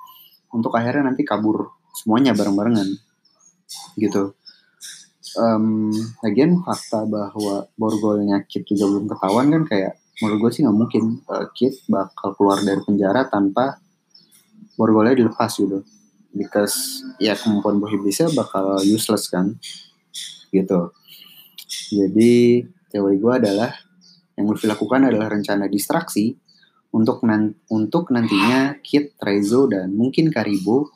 untuk 0.52 0.72
akhirnya 0.74 1.12
nanti 1.12 1.22
kabur 1.24 1.72
semuanya 1.92 2.32
bareng-barengan. 2.32 2.88
Gitu. 3.98 4.32
Um, 5.36 5.92
lagian 6.24 6.64
fakta 6.64 7.04
bahwa 7.04 7.68
borgolnya 7.76 8.42
Kit 8.48 8.64
juga 8.64 8.88
belum 8.88 9.06
ketahuan 9.12 9.52
kan 9.52 9.62
kayak 9.68 9.92
menurut 10.18 10.48
gue 10.48 10.50
sih 10.56 10.60
nggak 10.64 10.76
mungkin 10.76 11.04
uh, 11.28 11.46
Kid 11.52 11.84
bakal 11.86 12.34
keluar 12.34 12.58
dari 12.64 12.80
penjara 12.82 13.28
tanpa 13.28 13.78
borgolnya 14.78 15.14
dilepas 15.18 15.52
gitu. 15.58 15.84
Because 16.32 17.04
ya 17.20 17.36
kemampuan 17.36 17.80
buah 17.82 17.92
iblisnya 17.92 18.32
bakal 18.32 18.80
useless 18.84 19.28
kan. 19.28 19.58
Gitu. 20.48 20.80
Jadi 21.92 22.64
teori 22.88 23.16
gue 23.20 23.32
adalah 23.36 23.72
yang 24.38 24.48
Luffy 24.48 24.70
lakukan 24.70 25.10
adalah 25.10 25.28
rencana 25.28 25.66
distraksi 25.66 26.38
untuk 26.94 27.24
nan 27.24 27.54
untuk 27.68 28.08
nantinya 28.08 28.80
Kid, 28.80 29.18
Rezo 29.20 29.68
dan 29.68 29.92
mungkin 29.92 30.32
Karibo 30.32 30.88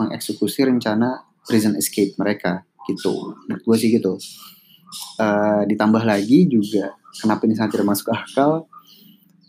mengeksekusi 0.00 0.64
rencana 0.64 1.26
prison 1.44 1.76
escape 1.76 2.16
mereka 2.16 2.64
gitu 2.88 3.36
menurut 3.44 3.62
gue 3.64 3.76
sih 3.76 3.90
gitu 3.92 4.16
uh, 5.20 5.62
ditambah 5.68 6.02
lagi 6.06 6.48
juga 6.48 6.98
Kenapa 7.18 7.50
ini 7.50 7.58
sangat 7.58 7.80
tidak 7.80 7.88
masuk 7.90 8.08
akal? 8.14 8.52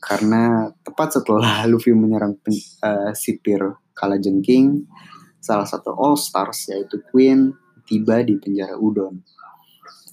Karena 0.02 0.72
tepat 0.82 1.22
setelah 1.22 1.64
Luffy 1.70 1.94
menyerang 1.94 2.40
uh, 2.82 3.14
sipir 3.14 3.62
kala 3.94 4.18
jengking, 4.18 4.90
salah 5.38 5.70
satu 5.70 5.94
All 5.94 6.18
Stars 6.18 6.72
yaitu 6.74 6.98
Queen 7.12 7.54
tiba 7.86 8.26
di 8.26 8.42
penjara 8.42 8.74
Udon. 8.80 9.22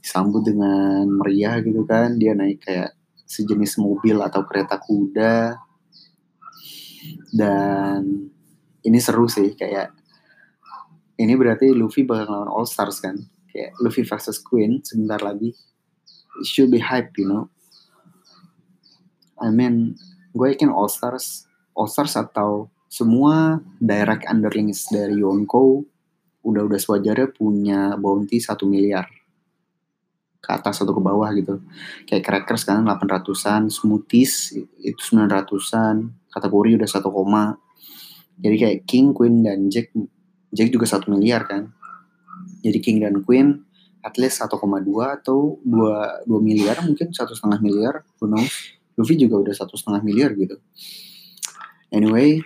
Disambut 0.03 0.45
dengan 0.45 1.09
meriah 1.09 1.63
gitu 1.65 1.87
kan, 1.89 2.21
dia 2.21 2.37
naik 2.37 2.61
kayak 2.61 2.93
sejenis 3.27 3.83
mobil 3.83 4.17
atau 4.23 4.47
kereta 4.47 4.79
kuda. 4.81 5.59
Dan 7.35 8.31
ini 8.87 8.99
seru 9.03 9.27
sih 9.27 9.53
kayak 9.59 9.93
ini 11.19 11.33
berarti 11.35 11.75
Luffy 11.75 12.07
bakal 12.07 12.33
lawan 12.33 12.51
All 12.51 12.67
Stars 12.67 13.03
kan 13.03 13.19
kayak 13.51 13.75
Luffy 13.83 14.07
versus 14.07 14.39
Queen 14.39 14.81
sebentar 14.85 15.19
lagi 15.23 15.55
it 16.41 16.47
should 16.47 16.71
be 16.71 16.79
hype, 16.79 17.17
you 17.17 17.29
know. 17.29 17.49
I 19.41 19.53
mean, 19.53 19.97
gue 20.33 20.47
yakin 20.53 20.73
All 20.73 20.89
Stars, 20.89 21.45
All 21.77 21.89
Stars 21.89 22.17
atau 22.17 22.73
semua 22.89 23.61
direct 23.81 24.25
underlings 24.29 24.89
dari 24.89 25.21
Yonko 25.21 25.85
udah 26.47 26.63
udah 26.63 26.79
sewajarnya 26.79 27.35
punya 27.35 27.99
bounty 27.99 28.39
satu 28.39 28.65
miliar 28.65 29.11
ke 30.47 30.51
atas 30.55 30.79
atau 30.79 30.95
ke 30.95 31.03
bawah 31.03 31.27
gitu. 31.35 31.59
Kayak 32.07 32.23
Crackers 32.23 32.63
kan 32.63 32.87
800-an, 32.87 33.67
Smoothies 33.67 34.55
itu 34.79 35.01
900-an, 35.11 36.15
Kategori 36.31 36.71
udah 36.79 36.89
1 36.89 37.03
koma. 37.11 37.59
Jadi 38.39 38.57
kayak 38.61 38.79
King, 38.87 39.11
Queen, 39.11 39.43
dan 39.43 39.67
Jack. 39.67 39.91
Jack 40.55 40.71
juga 40.71 40.87
satu 40.87 41.11
miliar 41.11 41.51
kan. 41.51 41.75
Jadi 42.63 42.79
King 42.79 43.03
dan 43.03 43.27
Queen 43.27 43.67
at 44.07 44.15
least 44.23 44.39
1,2 44.39 44.63
atau 45.03 45.59
2, 45.67 46.31
2 46.31 46.31
miliar 46.39 46.79
mungkin 46.87 47.11
satu 47.11 47.35
setengah 47.35 47.59
miliar 47.59 48.07
who 48.23 48.31
knows 48.31 48.79
Luffy 48.95 49.19
juga 49.19 49.43
udah 49.43 49.51
satu 49.51 49.75
setengah 49.75 49.99
miliar 50.07 50.31
gitu 50.39 50.63
anyway 51.91 52.39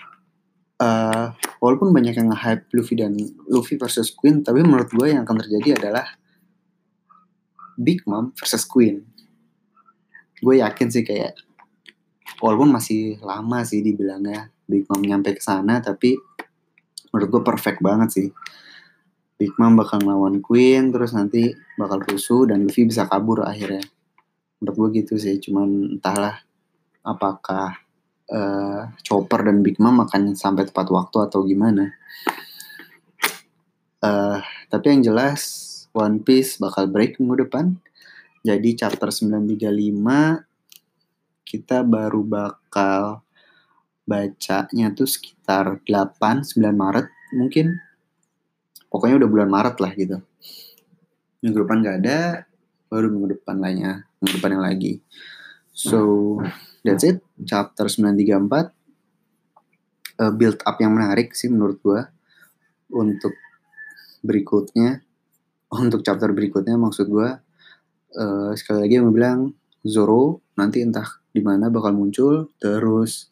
uh, 0.81 1.37
walaupun 1.61 1.93
banyak 1.93 2.17
yang 2.17 2.33
nge-hype 2.33 2.65
Luffy 2.73 2.97
dan 2.97 3.13
Luffy 3.45 3.77
versus 3.77 4.09
Queen 4.17 4.41
tapi 4.41 4.65
menurut 4.65 4.89
gue 4.89 5.13
yang 5.13 5.29
akan 5.29 5.37
terjadi 5.45 5.77
adalah 5.77 6.09
Big 7.81 8.05
Mom 8.05 8.37
versus 8.37 8.69
Queen. 8.69 9.01
Gue 10.37 10.61
yakin 10.61 10.93
sih 10.93 11.01
kayak 11.01 11.41
walaupun 12.45 12.77
masih 12.77 13.17
lama 13.25 13.65
sih 13.65 13.81
dibilangnya 13.81 14.53
Big 14.69 14.85
Mom 14.93 15.01
nyampe 15.01 15.33
ke 15.33 15.41
sana 15.41 15.81
tapi 15.81 16.21
menurut 17.09 17.29
gue 17.33 17.43
perfect 17.43 17.81
banget 17.81 18.09
sih. 18.13 18.29
Big 19.41 19.57
Mom 19.57 19.81
bakal 19.81 20.05
ngelawan 20.05 20.45
Queen 20.45 20.93
terus 20.93 21.17
nanti 21.17 21.57
bakal 21.81 22.05
rusuh 22.05 22.45
dan 22.45 22.69
Luffy 22.69 22.85
bisa 22.85 23.09
kabur 23.09 23.49
akhirnya. 23.49 23.81
Menurut 24.61 24.77
gue 24.77 24.89
gitu 25.01 25.17
sih 25.17 25.41
cuman 25.41 25.97
entahlah 25.97 26.45
apakah 27.01 27.81
uh, 28.29 28.93
Chopper 29.01 29.49
dan 29.49 29.65
Big 29.65 29.81
Mom 29.81 30.05
akan 30.05 30.37
sampai 30.37 30.69
tepat 30.69 30.93
waktu 30.93 31.17
atau 31.25 31.41
gimana. 31.49 31.97
Uh, 34.01 34.41
tapi 34.69 34.97
yang 34.97 35.13
jelas 35.13 35.70
One 35.91 36.23
Piece 36.23 36.63
bakal 36.63 36.87
break 36.87 37.19
minggu 37.19 37.47
depan. 37.47 37.79
Jadi 38.47 38.73
chapter 38.79 39.11
935 39.13 39.61
kita 41.45 41.83
baru 41.83 42.23
bakal 42.23 43.27
bacanya 44.07 44.95
tuh 44.95 45.11
sekitar 45.11 45.83
8 45.85 46.47
9 46.47 46.57
Maret 46.71 47.07
mungkin. 47.35 47.83
Pokoknya 48.91 49.23
udah 49.23 49.29
bulan 49.31 49.51
Maret 49.51 49.77
lah 49.83 49.93
gitu. 49.99 50.19
Minggu 51.43 51.59
depan 51.67 51.83
gak 51.83 51.97
ada 52.07 52.47
baru 52.91 53.07
minggu 53.07 53.39
depan 53.39 53.63
lainnya 53.63 54.03
minggu 54.19 54.43
depan 54.43 54.51
yang 54.59 54.65
lagi. 54.67 55.03
So 55.71 56.39
that's 56.83 57.07
it. 57.07 57.23
Chapter 57.47 57.87
934 57.87 58.81
uh, 60.21 60.33
build 60.37 60.61
up 60.69 60.77
yang 60.79 60.93
menarik 60.93 61.33
sih 61.33 61.49
menurut 61.49 61.81
gue 61.81 62.01
untuk 62.93 63.33
berikutnya 64.21 65.01
untuk 65.71 66.03
chapter 66.03 66.35
berikutnya 66.35 66.75
maksud 66.75 67.07
gue 67.07 67.29
uh, 68.19 68.51
sekali 68.59 68.87
lagi 68.87 68.95
yang 68.99 69.15
bilang 69.15 69.55
Zoro 69.87 70.43
nanti 70.59 70.83
entah 70.83 71.07
di 71.31 71.41
mana 71.41 71.71
bakal 71.71 71.95
muncul 71.95 72.51
terus 72.59 73.31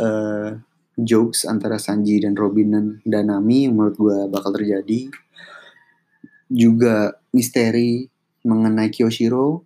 uh, 0.00 0.56
jokes 1.04 1.48
antara 1.48 1.80
Sanji 1.80 2.20
dan 2.20 2.36
Robin 2.36 3.00
dan 3.04 3.24
Nami 3.28 3.68
menurut 3.72 3.96
gue 3.96 4.18
bakal 4.28 4.52
terjadi. 4.56 5.08
Juga 6.50 7.14
misteri 7.30 8.08
mengenai 8.44 8.90
Kyoshiro. 8.90 9.64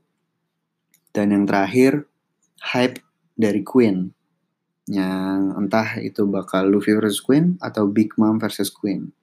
Dan 1.15 1.31
yang 1.31 1.47
terakhir, 1.47 2.11
hype 2.75 2.99
dari 3.39 3.63
Queen. 3.63 4.11
Yang 4.91 5.41
entah 5.55 5.89
itu 6.03 6.27
bakal 6.27 6.67
Luffy 6.69 6.93
versus 6.99 7.23
Queen 7.23 7.55
atau 7.63 7.87
Big 7.87 8.19
Mom 8.19 8.43
versus 8.43 8.69
Queen. 8.69 9.15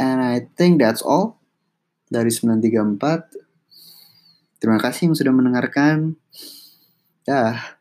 And 0.00 0.24
I 0.24 0.48
think 0.56 0.80
that's 0.80 1.04
all 1.04 1.36
dari 2.08 2.32
934. 2.32 2.96
Terima 4.56 4.80
kasih 4.80 5.12
yang 5.12 5.16
sudah 5.16 5.32
mendengarkan. 5.36 6.16
Dah. 7.28 7.79